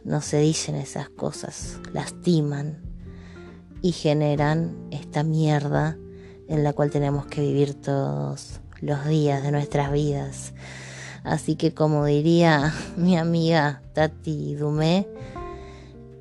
[0.03, 2.77] no se dicen esas cosas, lastiman
[3.81, 5.97] y generan esta mierda
[6.47, 10.53] en la cual tenemos que vivir todos los días de nuestras vidas.
[11.23, 15.07] Así que como diría mi amiga Tati Dumé,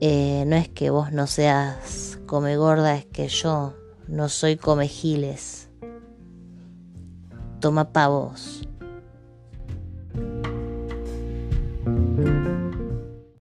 [0.00, 3.74] eh, no es que vos no seas come gorda, es que yo
[4.06, 5.70] no soy come giles.
[7.60, 8.68] Toma pavos.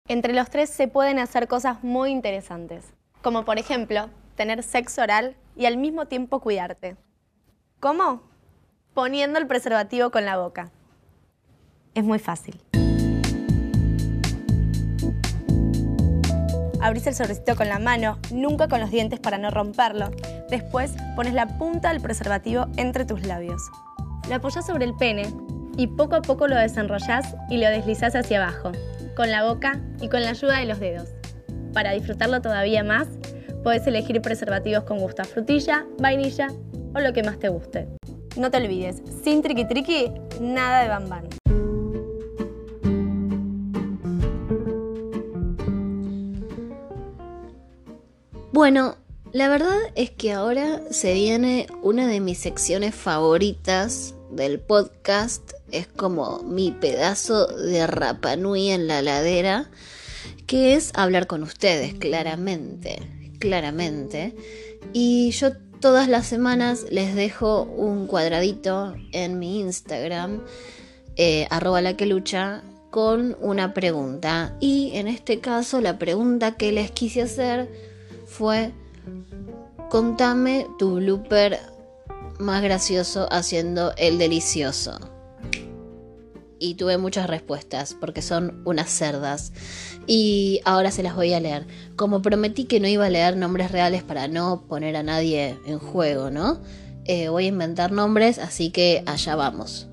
[0.07, 2.85] Entre los tres se pueden hacer cosas muy interesantes,
[3.21, 6.97] como por ejemplo tener sexo oral y al mismo tiempo cuidarte.
[7.79, 8.21] ¿Cómo?
[8.93, 10.71] Poniendo el preservativo con la boca.
[11.95, 12.59] Es muy fácil.
[16.81, 20.11] Abrís el sobrecito con la mano, nunca con los dientes para no romperlo.
[20.49, 23.61] Después pones la punta del preservativo entre tus labios.
[24.27, 25.23] Lo apoyas sobre el pene
[25.77, 28.71] y poco a poco lo desenrollás y lo deslizás hacia abajo,
[29.15, 31.09] con la boca y con la ayuda de los dedos.
[31.73, 33.07] Para disfrutarlo todavía más,
[33.63, 36.47] puedes elegir preservativos con gusto a frutilla, vainilla
[36.93, 37.87] o lo que más te guste.
[38.37, 41.42] No te olvides, sin triqui triqui, nada de bambán.
[48.53, 48.97] Bueno,
[49.31, 55.53] la verdad es que ahora se viene una de mis secciones favoritas del podcast.
[55.71, 59.71] Es como mi pedazo de Rapanui en la ladera,
[60.45, 62.99] que es hablar con ustedes, claramente,
[63.39, 64.35] claramente.
[64.93, 70.43] Y yo todas las semanas les dejo un cuadradito en mi Instagram,
[71.15, 74.55] eh, arroba la que lucha, con una pregunta.
[74.59, 77.92] Y en este caso la pregunta que les quise hacer
[78.33, 78.71] fue
[79.89, 81.59] contame tu blooper
[82.39, 84.99] más gracioso haciendo el delicioso.
[86.59, 89.51] Y tuve muchas respuestas porque son unas cerdas.
[90.07, 91.67] Y ahora se las voy a leer.
[91.95, 95.77] Como prometí que no iba a leer nombres reales para no poner a nadie en
[95.77, 96.59] juego, ¿no?
[97.05, 99.87] Eh, voy a inventar nombres, así que allá vamos.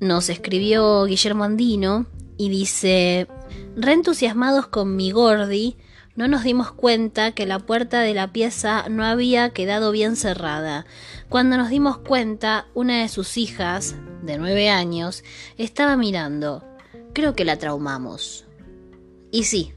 [0.00, 2.06] Nos escribió Guillermo Andino
[2.36, 3.26] y dice,
[3.74, 5.76] reentusiasmados con mi Gordi,
[6.18, 10.84] no nos dimos cuenta que la puerta de la pieza no había quedado bien cerrada.
[11.28, 13.94] Cuando nos dimos cuenta, una de sus hijas,
[14.24, 15.22] de nueve años,
[15.58, 16.64] estaba mirando.
[17.12, 18.46] Creo que la traumamos.
[19.30, 19.72] Y sí.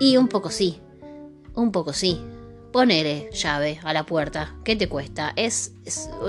[0.00, 0.80] Y un poco sí.
[1.54, 2.18] Un poco sí.
[2.72, 4.54] Ponele llave a la puerta.
[4.64, 5.32] ¿Qué te cuesta?
[5.36, 5.72] Es,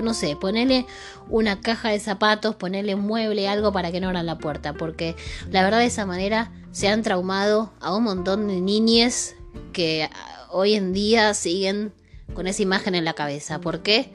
[0.03, 0.85] no sé, ponele
[1.29, 4.73] una caja de zapatos, ponele un mueble, algo para que no abran la puerta.
[4.73, 5.15] Porque
[5.49, 9.35] la verdad de esa manera se han traumado a un montón de niñes
[9.71, 11.93] que ah, hoy en día siguen
[12.33, 13.59] con esa imagen en la cabeza.
[13.59, 14.11] ¿Por qué?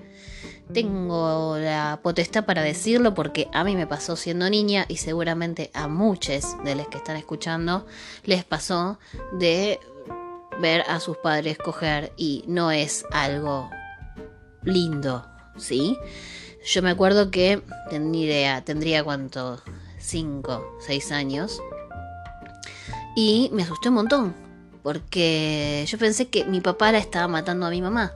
[0.73, 5.89] tengo la potestad para decirlo porque a mí me pasó siendo niña y seguramente a
[5.89, 7.87] muchos de los que están escuchando
[8.25, 8.99] les pasó
[9.33, 9.81] de
[10.61, 13.71] ver a sus padres coger y no es algo
[14.63, 15.97] lindo, ¿sí?
[16.65, 19.61] Yo me acuerdo que, ni idea, tendría cuánto,
[19.99, 21.63] 5, 6 años.
[23.17, 24.35] Y me asusté un montón,
[24.83, 28.13] porque yo pensé que mi papá la estaba matando a mi mamá.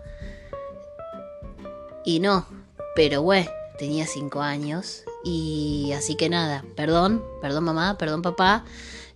[2.05, 2.47] Y no,
[2.95, 5.05] pero bueno, tenía 5 años.
[5.24, 8.64] Y así que nada, perdón, perdón mamá, perdón papá.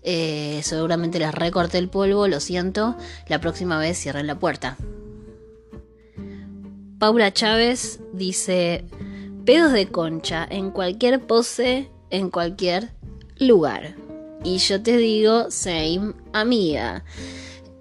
[0.09, 2.97] Eh, seguramente les recorté el polvo, lo siento.
[3.27, 4.77] La próxima vez cierren la puerta.
[7.01, 8.85] Paula Chávez dice,
[9.45, 12.93] pedos de concha en cualquier pose, en cualquier
[13.37, 13.97] lugar.
[14.45, 17.05] Y yo te digo, same amiga.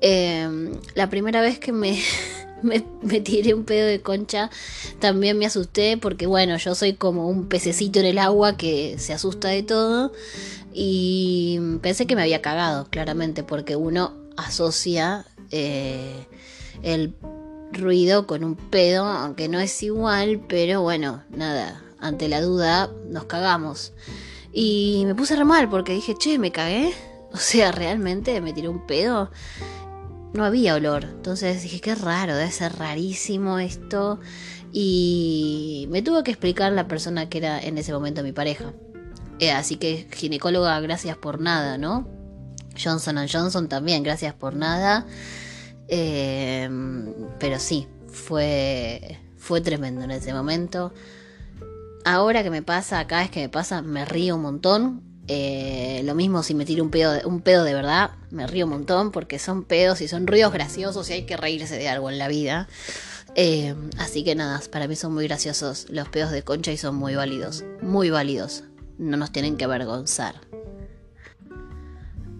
[0.01, 2.01] Eh, la primera vez que me,
[2.61, 2.79] me,
[3.21, 4.49] tiré un pedo de concha,
[4.99, 9.13] también me asusté porque bueno, yo soy como un pececito en el agua que se
[9.13, 10.11] asusta de todo.
[10.77, 16.27] Y pensé que me había cagado, claramente, porque uno asocia eh,
[16.83, 17.15] el
[17.71, 23.25] ruido con un pedo, aunque no es igual, pero bueno, nada, ante la duda nos
[23.25, 23.93] cagamos.
[24.51, 26.93] Y me puse re mal porque dije, che, me cagué.
[27.33, 29.29] O sea, realmente me tiré un pedo.
[30.35, 31.05] No había olor.
[31.05, 34.19] Entonces dije, qué raro, debe ser rarísimo esto.
[34.73, 38.73] Y me tuvo que explicar la persona que era en ese momento mi pareja.
[39.39, 42.09] Eh, así que ginecóloga, gracias por nada, ¿no?
[42.77, 45.05] Johnson Johnson también, gracias por nada.
[45.87, 46.69] Eh,
[47.39, 50.93] pero sí, fue, fue tremendo en ese momento.
[52.03, 55.01] Ahora que me pasa, cada vez que me pasa, me río un montón.
[55.27, 58.65] Eh, lo mismo si me tiro un pedo, de, un pedo de verdad, me río
[58.65, 62.09] un montón porque son pedos y son ruidos graciosos y hay que reírse de algo
[62.09, 62.67] en la vida.
[63.35, 66.95] Eh, así que nada, para mí son muy graciosos los pedos de concha y son
[66.95, 68.63] muy válidos, muy válidos.
[68.97, 70.35] No nos tienen que avergonzar.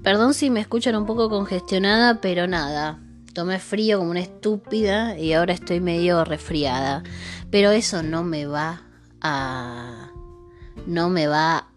[0.04, 3.00] Perdón si me escuchan un poco congestionada, pero nada,
[3.34, 7.04] tomé frío como una estúpida y ahora estoy medio resfriada.
[7.50, 8.84] Pero eso no me va
[9.22, 10.12] a...
[10.86, 11.70] No me va...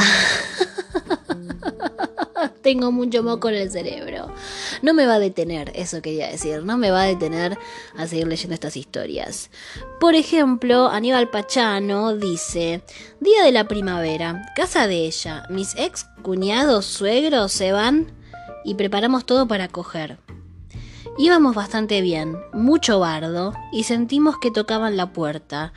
[2.62, 4.32] Tengo mucho moco en el cerebro.
[4.82, 6.64] No me va a detener, eso quería decir.
[6.64, 7.58] No me va a detener
[7.96, 9.50] a seguir leyendo estas historias.
[9.98, 12.82] Por ejemplo, Aníbal Pachano dice:
[13.20, 15.44] Día de la primavera, casa de ella.
[15.50, 18.12] Mis ex cuñados suegros se van
[18.64, 20.18] y preparamos todo para coger.
[21.18, 25.72] Íbamos bastante bien, mucho bardo, y sentimos que tocaban la puerta.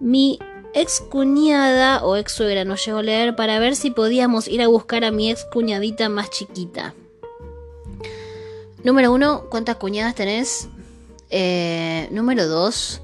[0.00, 0.38] Mi
[0.74, 4.68] ex cuñada o ex suegra nos llegó a leer para ver si podíamos ir a
[4.68, 6.94] buscar a mi ex cuñadita más chiquita.
[8.84, 10.68] Número uno, ¿cuántas cuñadas tenés?
[11.30, 13.02] Eh, número dos,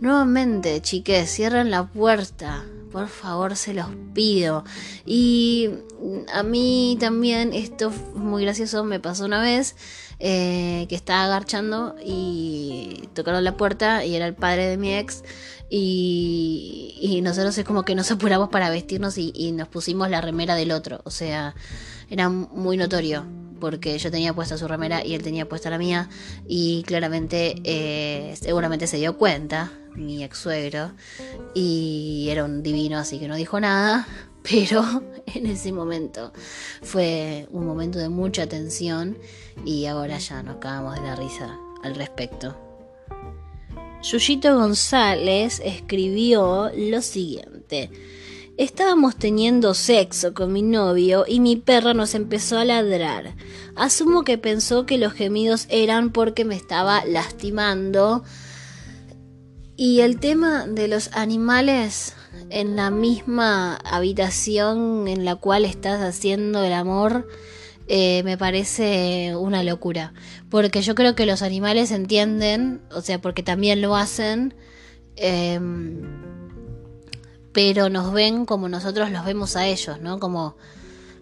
[0.00, 2.64] nuevamente, chiques, cierran la puerta.
[2.90, 4.64] Por favor, se los pido.
[5.04, 5.70] Y
[6.32, 9.74] a mí también esto muy gracioso me pasó una vez
[10.18, 15.24] eh, que estaba agarchando y tocaron la puerta y era el padre de mi ex.
[15.70, 20.54] Y, nosotros es como que nos apuramos para vestirnos y, y nos pusimos la remera
[20.54, 21.00] del otro.
[21.04, 21.54] O sea,
[22.10, 23.24] era muy notorio
[23.60, 26.08] porque yo tenía puesta su remera y él tenía puesta la mía
[26.46, 30.92] y claramente eh, seguramente se dio cuenta mi ex suegro
[31.54, 34.06] y era un divino así que no dijo nada
[34.42, 36.32] pero en ese momento
[36.82, 39.16] fue un momento de mucha tensión
[39.64, 42.56] y ahora ya nos cagamos de la risa al respecto.
[44.02, 47.90] Yuyito González escribió lo siguiente.
[48.56, 53.34] Estábamos teniendo sexo con mi novio y mi perra nos empezó a ladrar.
[53.74, 58.22] Asumo que pensó que los gemidos eran porque me estaba lastimando.
[59.76, 62.14] Y el tema de los animales
[62.50, 67.26] en la misma habitación en la cual estás haciendo el amor
[67.88, 70.14] eh, me parece una locura.
[70.50, 74.54] Porque yo creo que los animales entienden, o sea, porque también lo hacen.
[75.16, 75.60] Eh,
[77.54, 80.18] pero nos ven como nosotros los vemos a ellos, ¿no?
[80.18, 80.56] Como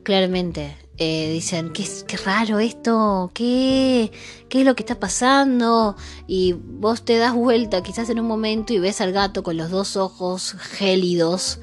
[0.02, 4.10] claramente eh, dicen, ¿qué, qué raro esto, ¿Qué,
[4.48, 5.94] ¿qué es lo que está pasando?
[6.26, 9.70] Y vos te das vuelta quizás en un momento y ves al gato con los
[9.70, 11.60] dos ojos gélidos,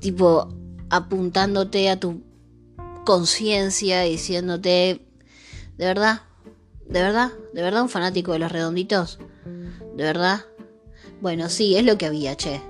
[0.00, 0.48] tipo
[0.88, 2.22] apuntándote a tu
[3.04, 5.06] conciencia, diciéndote,
[5.76, 6.22] ¿de verdad?
[6.86, 7.32] ¿De verdad?
[7.52, 9.18] ¿De verdad un fanático de los redonditos?
[9.96, 10.44] ¿De verdad?
[11.20, 12.60] Bueno, sí, es lo que había, che.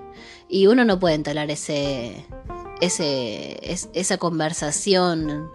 [0.48, 2.26] Y uno no puede entalar ese,
[2.80, 5.50] ese, es, esa conversación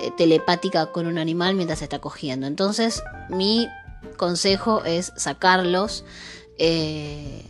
[0.00, 2.46] eh, telepática con un animal mientras se está cogiendo.
[2.46, 3.68] Entonces, mi
[4.16, 6.04] consejo es sacarlos
[6.58, 7.44] eh,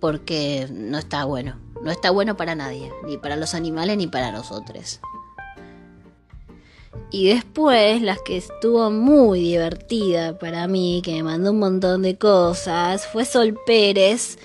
[0.00, 1.58] porque no está bueno.
[1.82, 5.00] No está bueno para nadie, ni para los animales ni para nosotros.
[7.10, 12.16] Y después, las que estuvo muy divertida para mí, que me mandó un montón de
[12.16, 14.38] cosas, fue Sol Pérez,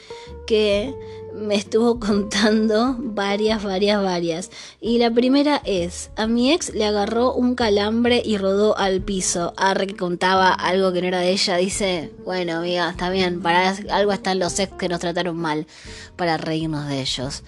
[0.47, 0.93] que
[1.35, 4.51] me estuvo contando varias, varias, varias.
[4.81, 9.53] Y la primera es, a mi ex le agarró un calambre y rodó al piso.
[9.57, 11.57] Arre que contaba algo que no era de ella.
[11.57, 15.67] Dice, bueno, amiga, está bien, para algo están los ex que nos trataron mal,
[16.15, 17.43] para reírnos de ellos.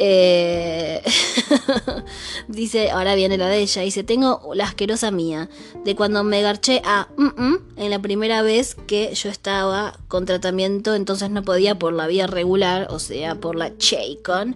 [0.00, 1.02] Eh,
[2.48, 3.82] dice, ahora viene la de ella.
[3.82, 5.50] Dice, tengo la asquerosa mía.
[5.84, 10.24] De cuando me garché a mm, mm, en la primera vez que yo estaba con
[10.24, 14.54] tratamiento, entonces no podía por la vía regular, o sea, por la Chaycon.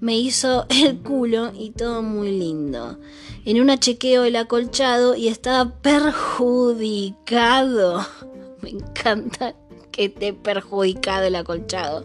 [0.00, 2.98] Me hizo el culo y todo muy lindo.
[3.44, 8.06] En una chequeo el acolchado y estaba perjudicado.
[8.62, 9.54] Me encanta
[9.98, 12.04] que perjudicado el acolchado.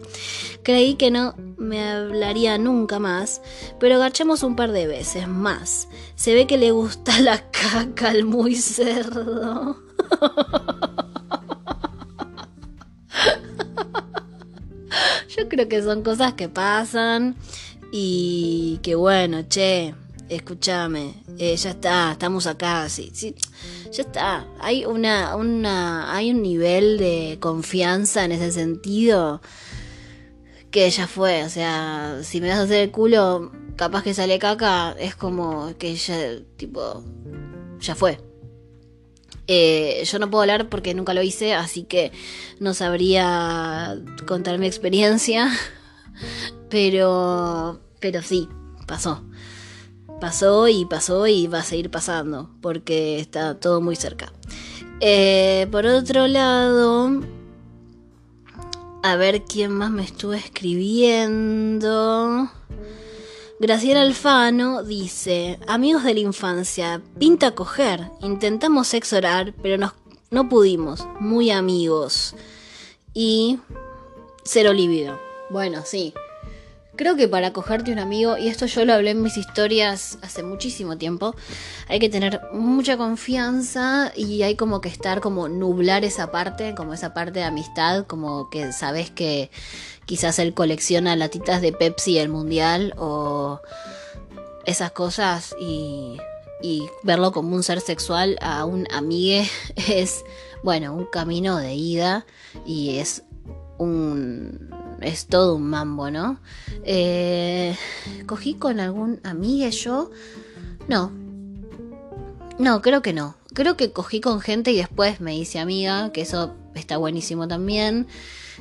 [0.62, 3.40] Creí que no me hablaría nunca más,
[3.78, 5.88] pero garchamos un par de veces más.
[6.16, 9.78] Se ve que le gusta la caca al muy cerdo.
[15.36, 17.36] Yo creo que son cosas que pasan
[17.90, 19.94] y que bueno, che,
[20.36, 23.34] escúchame, eh, ya está, estamos acá, sí, sí,
[23.90, 24.46] ya está.
[24.60, 29.40] Hay una, una, hay un nivel de confianza en ese sentido
[30.70, 34.38] que ya fue, o sea, si me vas a hacer el culo, capaz que sale
[34.38, 36.16] caca, es como que ya,
[36.56, 37.04] tipo,
[37.80, 38.18] ya fue.
[39.46, 42.12] Eh, yo no puedo hablar porque nunca lo hice, así que
[42.60, 45.50] no sabría contar mi experiencia,
[46.70, 48.48] pero, pero sí,
[48.86, 49.22] pasó.
[50.20, 54.32] Pasó y pasó y va a seguir pasando, porque está todo muy cerca.
[55.00, 57.20] Eh, por otro lado,
[59.02, 62.48] a ver quién más me estuvo escribiendo.
[63.60, 69.92] Graciela Alfano dice, amigos de la infancia, pinta coger, intentamos sexo oral, pero nos-
[70.30, 72.34] no pudimos, muy amigos.
[73.12, 73.58] Y
[74.44, 75.18] cero líbido.
[75.50, 76.14] Bueno, sí.
[76.96, 80.44] Creo que para cogerte un amigo, y esto yo lo hablé en mis historias hace
[80.44, 81.34] muchísimo tiempo,
[81.88, 86.94] hay que tener mucha confianza y hay como que estar como nublar esa parte, como
[86.94, 89.50] esa parte de amistad, como que sabes que
[90.06, 93.60] quizás él colecciona latitas de Pepsi el mundial o
[94.64, 96.18] esas cosas y,
[96.62, 99.48] y verlo como un ser sexual a un amigue
[99.88, 100.24] es,
[100.62, 102.24] bueno, un camino de ida
[102.64, 103.24] y es
[103.78, 104.83] un...
[105.04, 106.38] es todo un mambo, ¿no?
[106.84, 107.76] Eh,
[108.26, 110.10] ¿Cogí con algún amigue yo?
[110.88, 111.12] No.
[112.58, 113.36] No, creo que no.
[113.52, 118.06] Creo que cogí con gente y después me hice amiga, que eso está buenísimo también.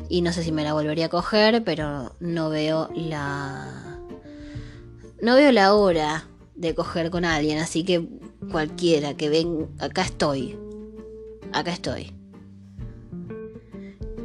[0.10, 4.00] Y no sé si me la volvería a coger, pero no veo la...
[5.22, 8.08] No veo la hora de coger con alguien, así que
[8.52, 10.58] cualquiera que ven, acá estoy.
[11.52, 12.14] Acá estoy.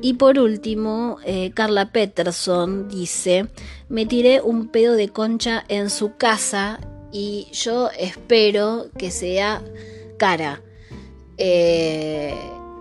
[0.01, 3.49] Y por último, eh, Carla Peterson dice,
[3.89, 6.79] me tiré un pedo de concha en su casa
[7.11, 9.63] y yo espero que sea
[10.17, 10.63] cara.
[11.37, 12.35] Eh,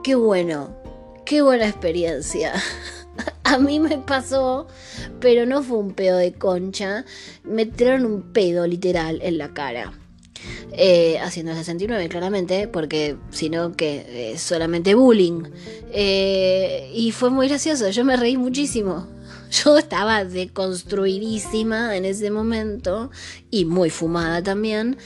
[0.04, 0.76] qué bueno,
[1.26, 2.54] qué buena experiencia.
[3.44, 4.68] A mí me pasó,
[5.20, 7.04] pero no fue un pedo de concha,
[7.44, 9.94] me tiraron un pedo literal en la cara.
[10.74, 15.44] Eh, haciendo el 69 claramente, porque si no que es solamente bullying.
[15.92, 19.08] Eh, y fue muy gracioso, yo me reí muchísimo.
[19.52, 23.12] Yo estaba deconstruidísima en ese momento
[23.50, 24.98] y muy fumada también.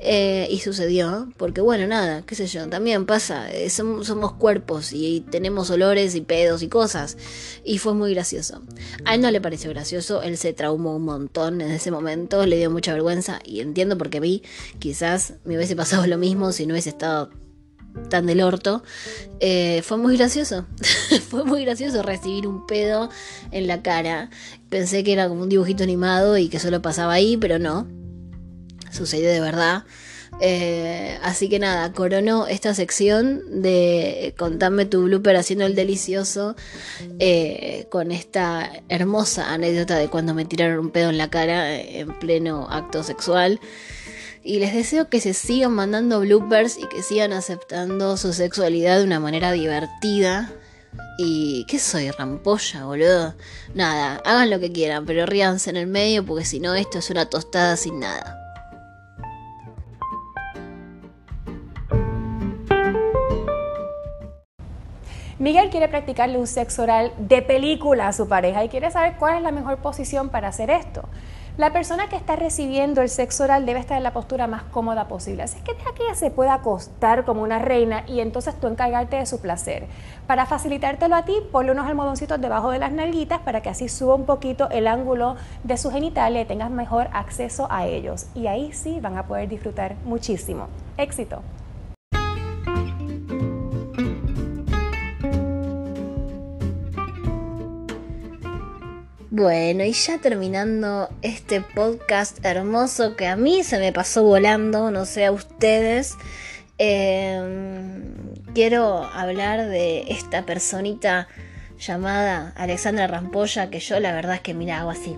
[0.00, 4.92] eh, y sucedió, porque bueno, nada, qué sé yo, también pasa, eh, som- somos cuerpos
[4.92, 7.16] y tenemos olores y pedos y cosas.
[7.64, 8.62] Y fue muy gracioso.
[9.04, 12.56] A él no le pareció gracioso, él se traumó un montón en ese momento, le
[12.58, 14.44] dio mucha vergüenza y entiendo porque vi,
[14.78, 17.30] quizás me hubiese pasado lo mismo si no hubiese estado
[18.08, 18.82] tan del orto.
[19.40, 20.66] Eh, fue muy gracioso.
[21.28, 23.10] fue muy gracioso recibir un pedo
[23.50, 24.30] en la cara.
[24.68, 27.86] Pensé que era como un dibujito animado y que solo pasaba ahí, pero no.
[28.90, 29.84] Sucedió de verdad.
[30.40, 36.54] Eh, así que nada, coronó esta sección de Contame tu blooper haciendo el delicioso
[37.18, 42.16] eh, con esta hermosa anécdota de cuando me tiraron un pedo en la cara en
[42.18, 43.60] pleno acto sexual.
[44.48, 49.04] Y les deseo que se sigan mandando bloopers y que sigan aceptando su sexualidad de
[49.04, 50.50] una manera divertida.
[51.18, 53.34] Y qué soy, rampolla, boludo.
[53.74, 57.10] Nada, hagan lo que quieran, pero ríanse en el medio porque si no esto es
[57.10, 58.38] una tostada sin nada.
[65.38, 69.36] Miguel quiere practicarle un sexo oral de película a su pareja y quiere saber cuál
[69.36, 71.06] es la mejor posición para hacer esto.
[71.58, 75.08] La persona que está recibiendo el sexo oral debe estar en la postura más cómoda
[75.08, 75.42] posible.
[75.42, 79.16] Así que deja que ella se pueda acostar como una reina y entonces tú encargarte
[79.16, 79.88] de su placer.
[80.28, 84.14] Para facilitártelo a ti, ponle unos almodoncitos debajo de las nalguitas para que así suba
[84.14, 85.34] un poquito el ángulo
[85.64, 88.26] de su genitalia y tengas mejor acceso a ellos.
[88.36, 90.68] Y ahí sí van a poder disfrutar muchísimo.
[90.96, 91.42] Éxito.
[99.38, 105.04] Bueno, y ya terminando este podcast hermoso que a mí se me pasó volando, no
[105.04, 106.16] sé a ustedes,
[106.78, 108.02] eh,
[108.52, 111.28] quiero hablar de esta personita
[111.78, 115.16] llamada Alexandra Rampolla, que yo la verdad es que mira, hago así.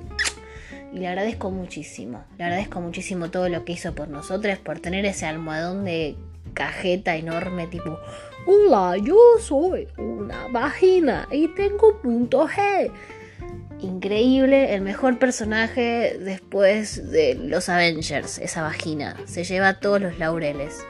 [0.93, 5.07] Y le agradezco muchísimo, le agradezco muchísimo todo lo que hizo por nosotros, por tener
[5.07, 6.15] ese almohadón de
[6.53, 7.99] cajeta enorme tipo,
[8.47, 12.91] hola, yo soy una vagina y tengo punto G
[13.83, 19.17] increíble, el mejor personaje después de los Avengers, esa vagina.
[19.27, 20.85] Se lleva todos los laureles.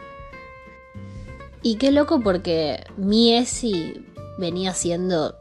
[1.63, 4.07] Y qué loco porque mi Esi
[4.39, 5.39] venía siendo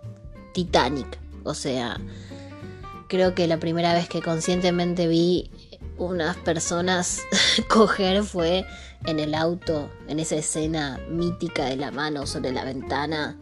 [0.53, 1.17] Titanic.
[1.43, 1.99] O sea,
[3.07, 5.49] creo que la primera vez que conscientemente vi
[5.97, 7.21] unas personas
[7.69, 8.65] coger fue
[9.05, 13.37] en el auto, en esa escena mítica de la mano sobre la ventana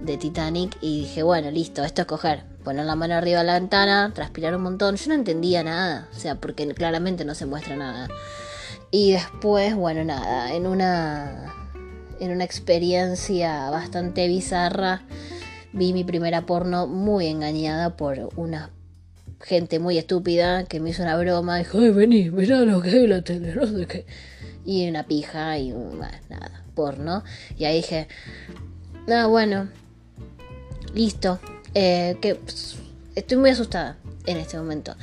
[0.00, 3.54] de Titanic y dije, bueno, listo, esto es coger poner la mano arriba de la
[3.54, 4.96] ventana, transpirar un montón.
[4.96, 8.08] Yo no entendía nada, o sea, porque claramente no se muestra nada.
[8.90, 11.52] Y después, bueno, nada, en una
[12.20, 15.02] en una experiencia bastante bizarra
[15.72, 18.70] vi mi primera porno muy engañada por una
[19.42, 23.06] gente muy estúpida que me hizo una broma, dijo, "Ay, vení, mirá lo que hay
[23.06, 24.06] la tele, no sé qué."
[24.64, 27.24] Y una pija y bueno, nada, porno.
[27.58, 28.08] Y ahí dije,
[29.08, 29.68] "Ah, bueno,
[30.94, 31.40] listo,
[31.74, 32.76] eh, que pss,
[33.14, 34.94] estoy muy asustada en este momento.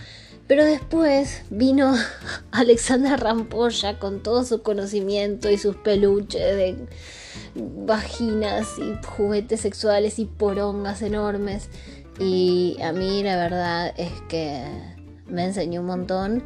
[0.47, 1.95] Pero después vino
[2.51, 6.75] Alexandra Rampolla con todo su conocimiento y sus peluches de
[7.55, 11.69] vaginas y juguetes sexuales y porongas enormes.
[12.19, 14.63] Y a mí la verdad es que
[15.27, 16.43] me enseñó un montón.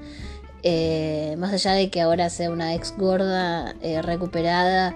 [0.63, 4.95] Eh, más allá de que ahora sea una ex gorda eh, recuperada,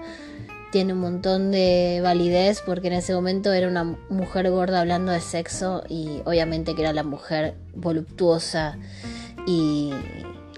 [0.70, 5.20] tiene un montón de validez porque en ese momento era una mujer gorda hablando de
[5.20, 8.78] sexo y obviamente que era la mujer voluptuosa
[9.46, 9.92] y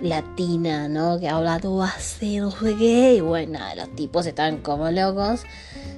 [0.00, 1.18] latina, ¿no?
[1.18, 3.14] Que habla todo así, no sé qué.
[3.16, 5.44] Y bueno, los tipos estaban como locos.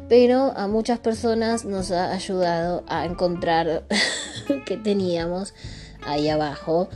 [0.08, 3.84] Pero a muchas personas nos ha ayudado a encontrar
[4.66, 5.54] que teníamos
[6.06, 6.88] ahí abajo.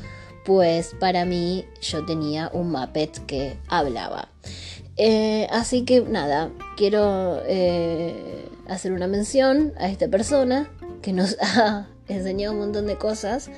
[0.45, 4.29] Pues para mí yo tenía un Muppet que hablaba.
[4.99, 10.69] Eh, así que nada, quiero eh, hacer una mención a esta persona
[11.03, 13.49] que nos ha enseñado un montón de cosas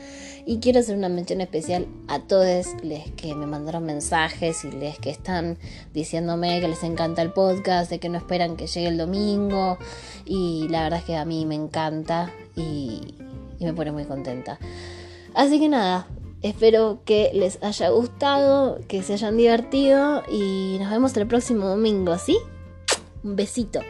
[0.45, 4.99] y quiero hacer una mención especial a todos los que me mandaron mensajes y les
[4.99, 5.57] que están
[5.95, 9.79] diciéndome que les encanta el podcast, de que no esperan que llegue el domingo
[10.27, 13.15] y la verdad es que a mí me encanta y
[13.61, 14.59] me pone muy contenta.
[15.35, 16.07] Así que nada,
[16.43, 22.17] Espero que les haya gustado, que se hayan divertido y nos vemos el próximo domingo,
[22.17, 22.39] ¿sí?
[23.23, 23.81] Un besito.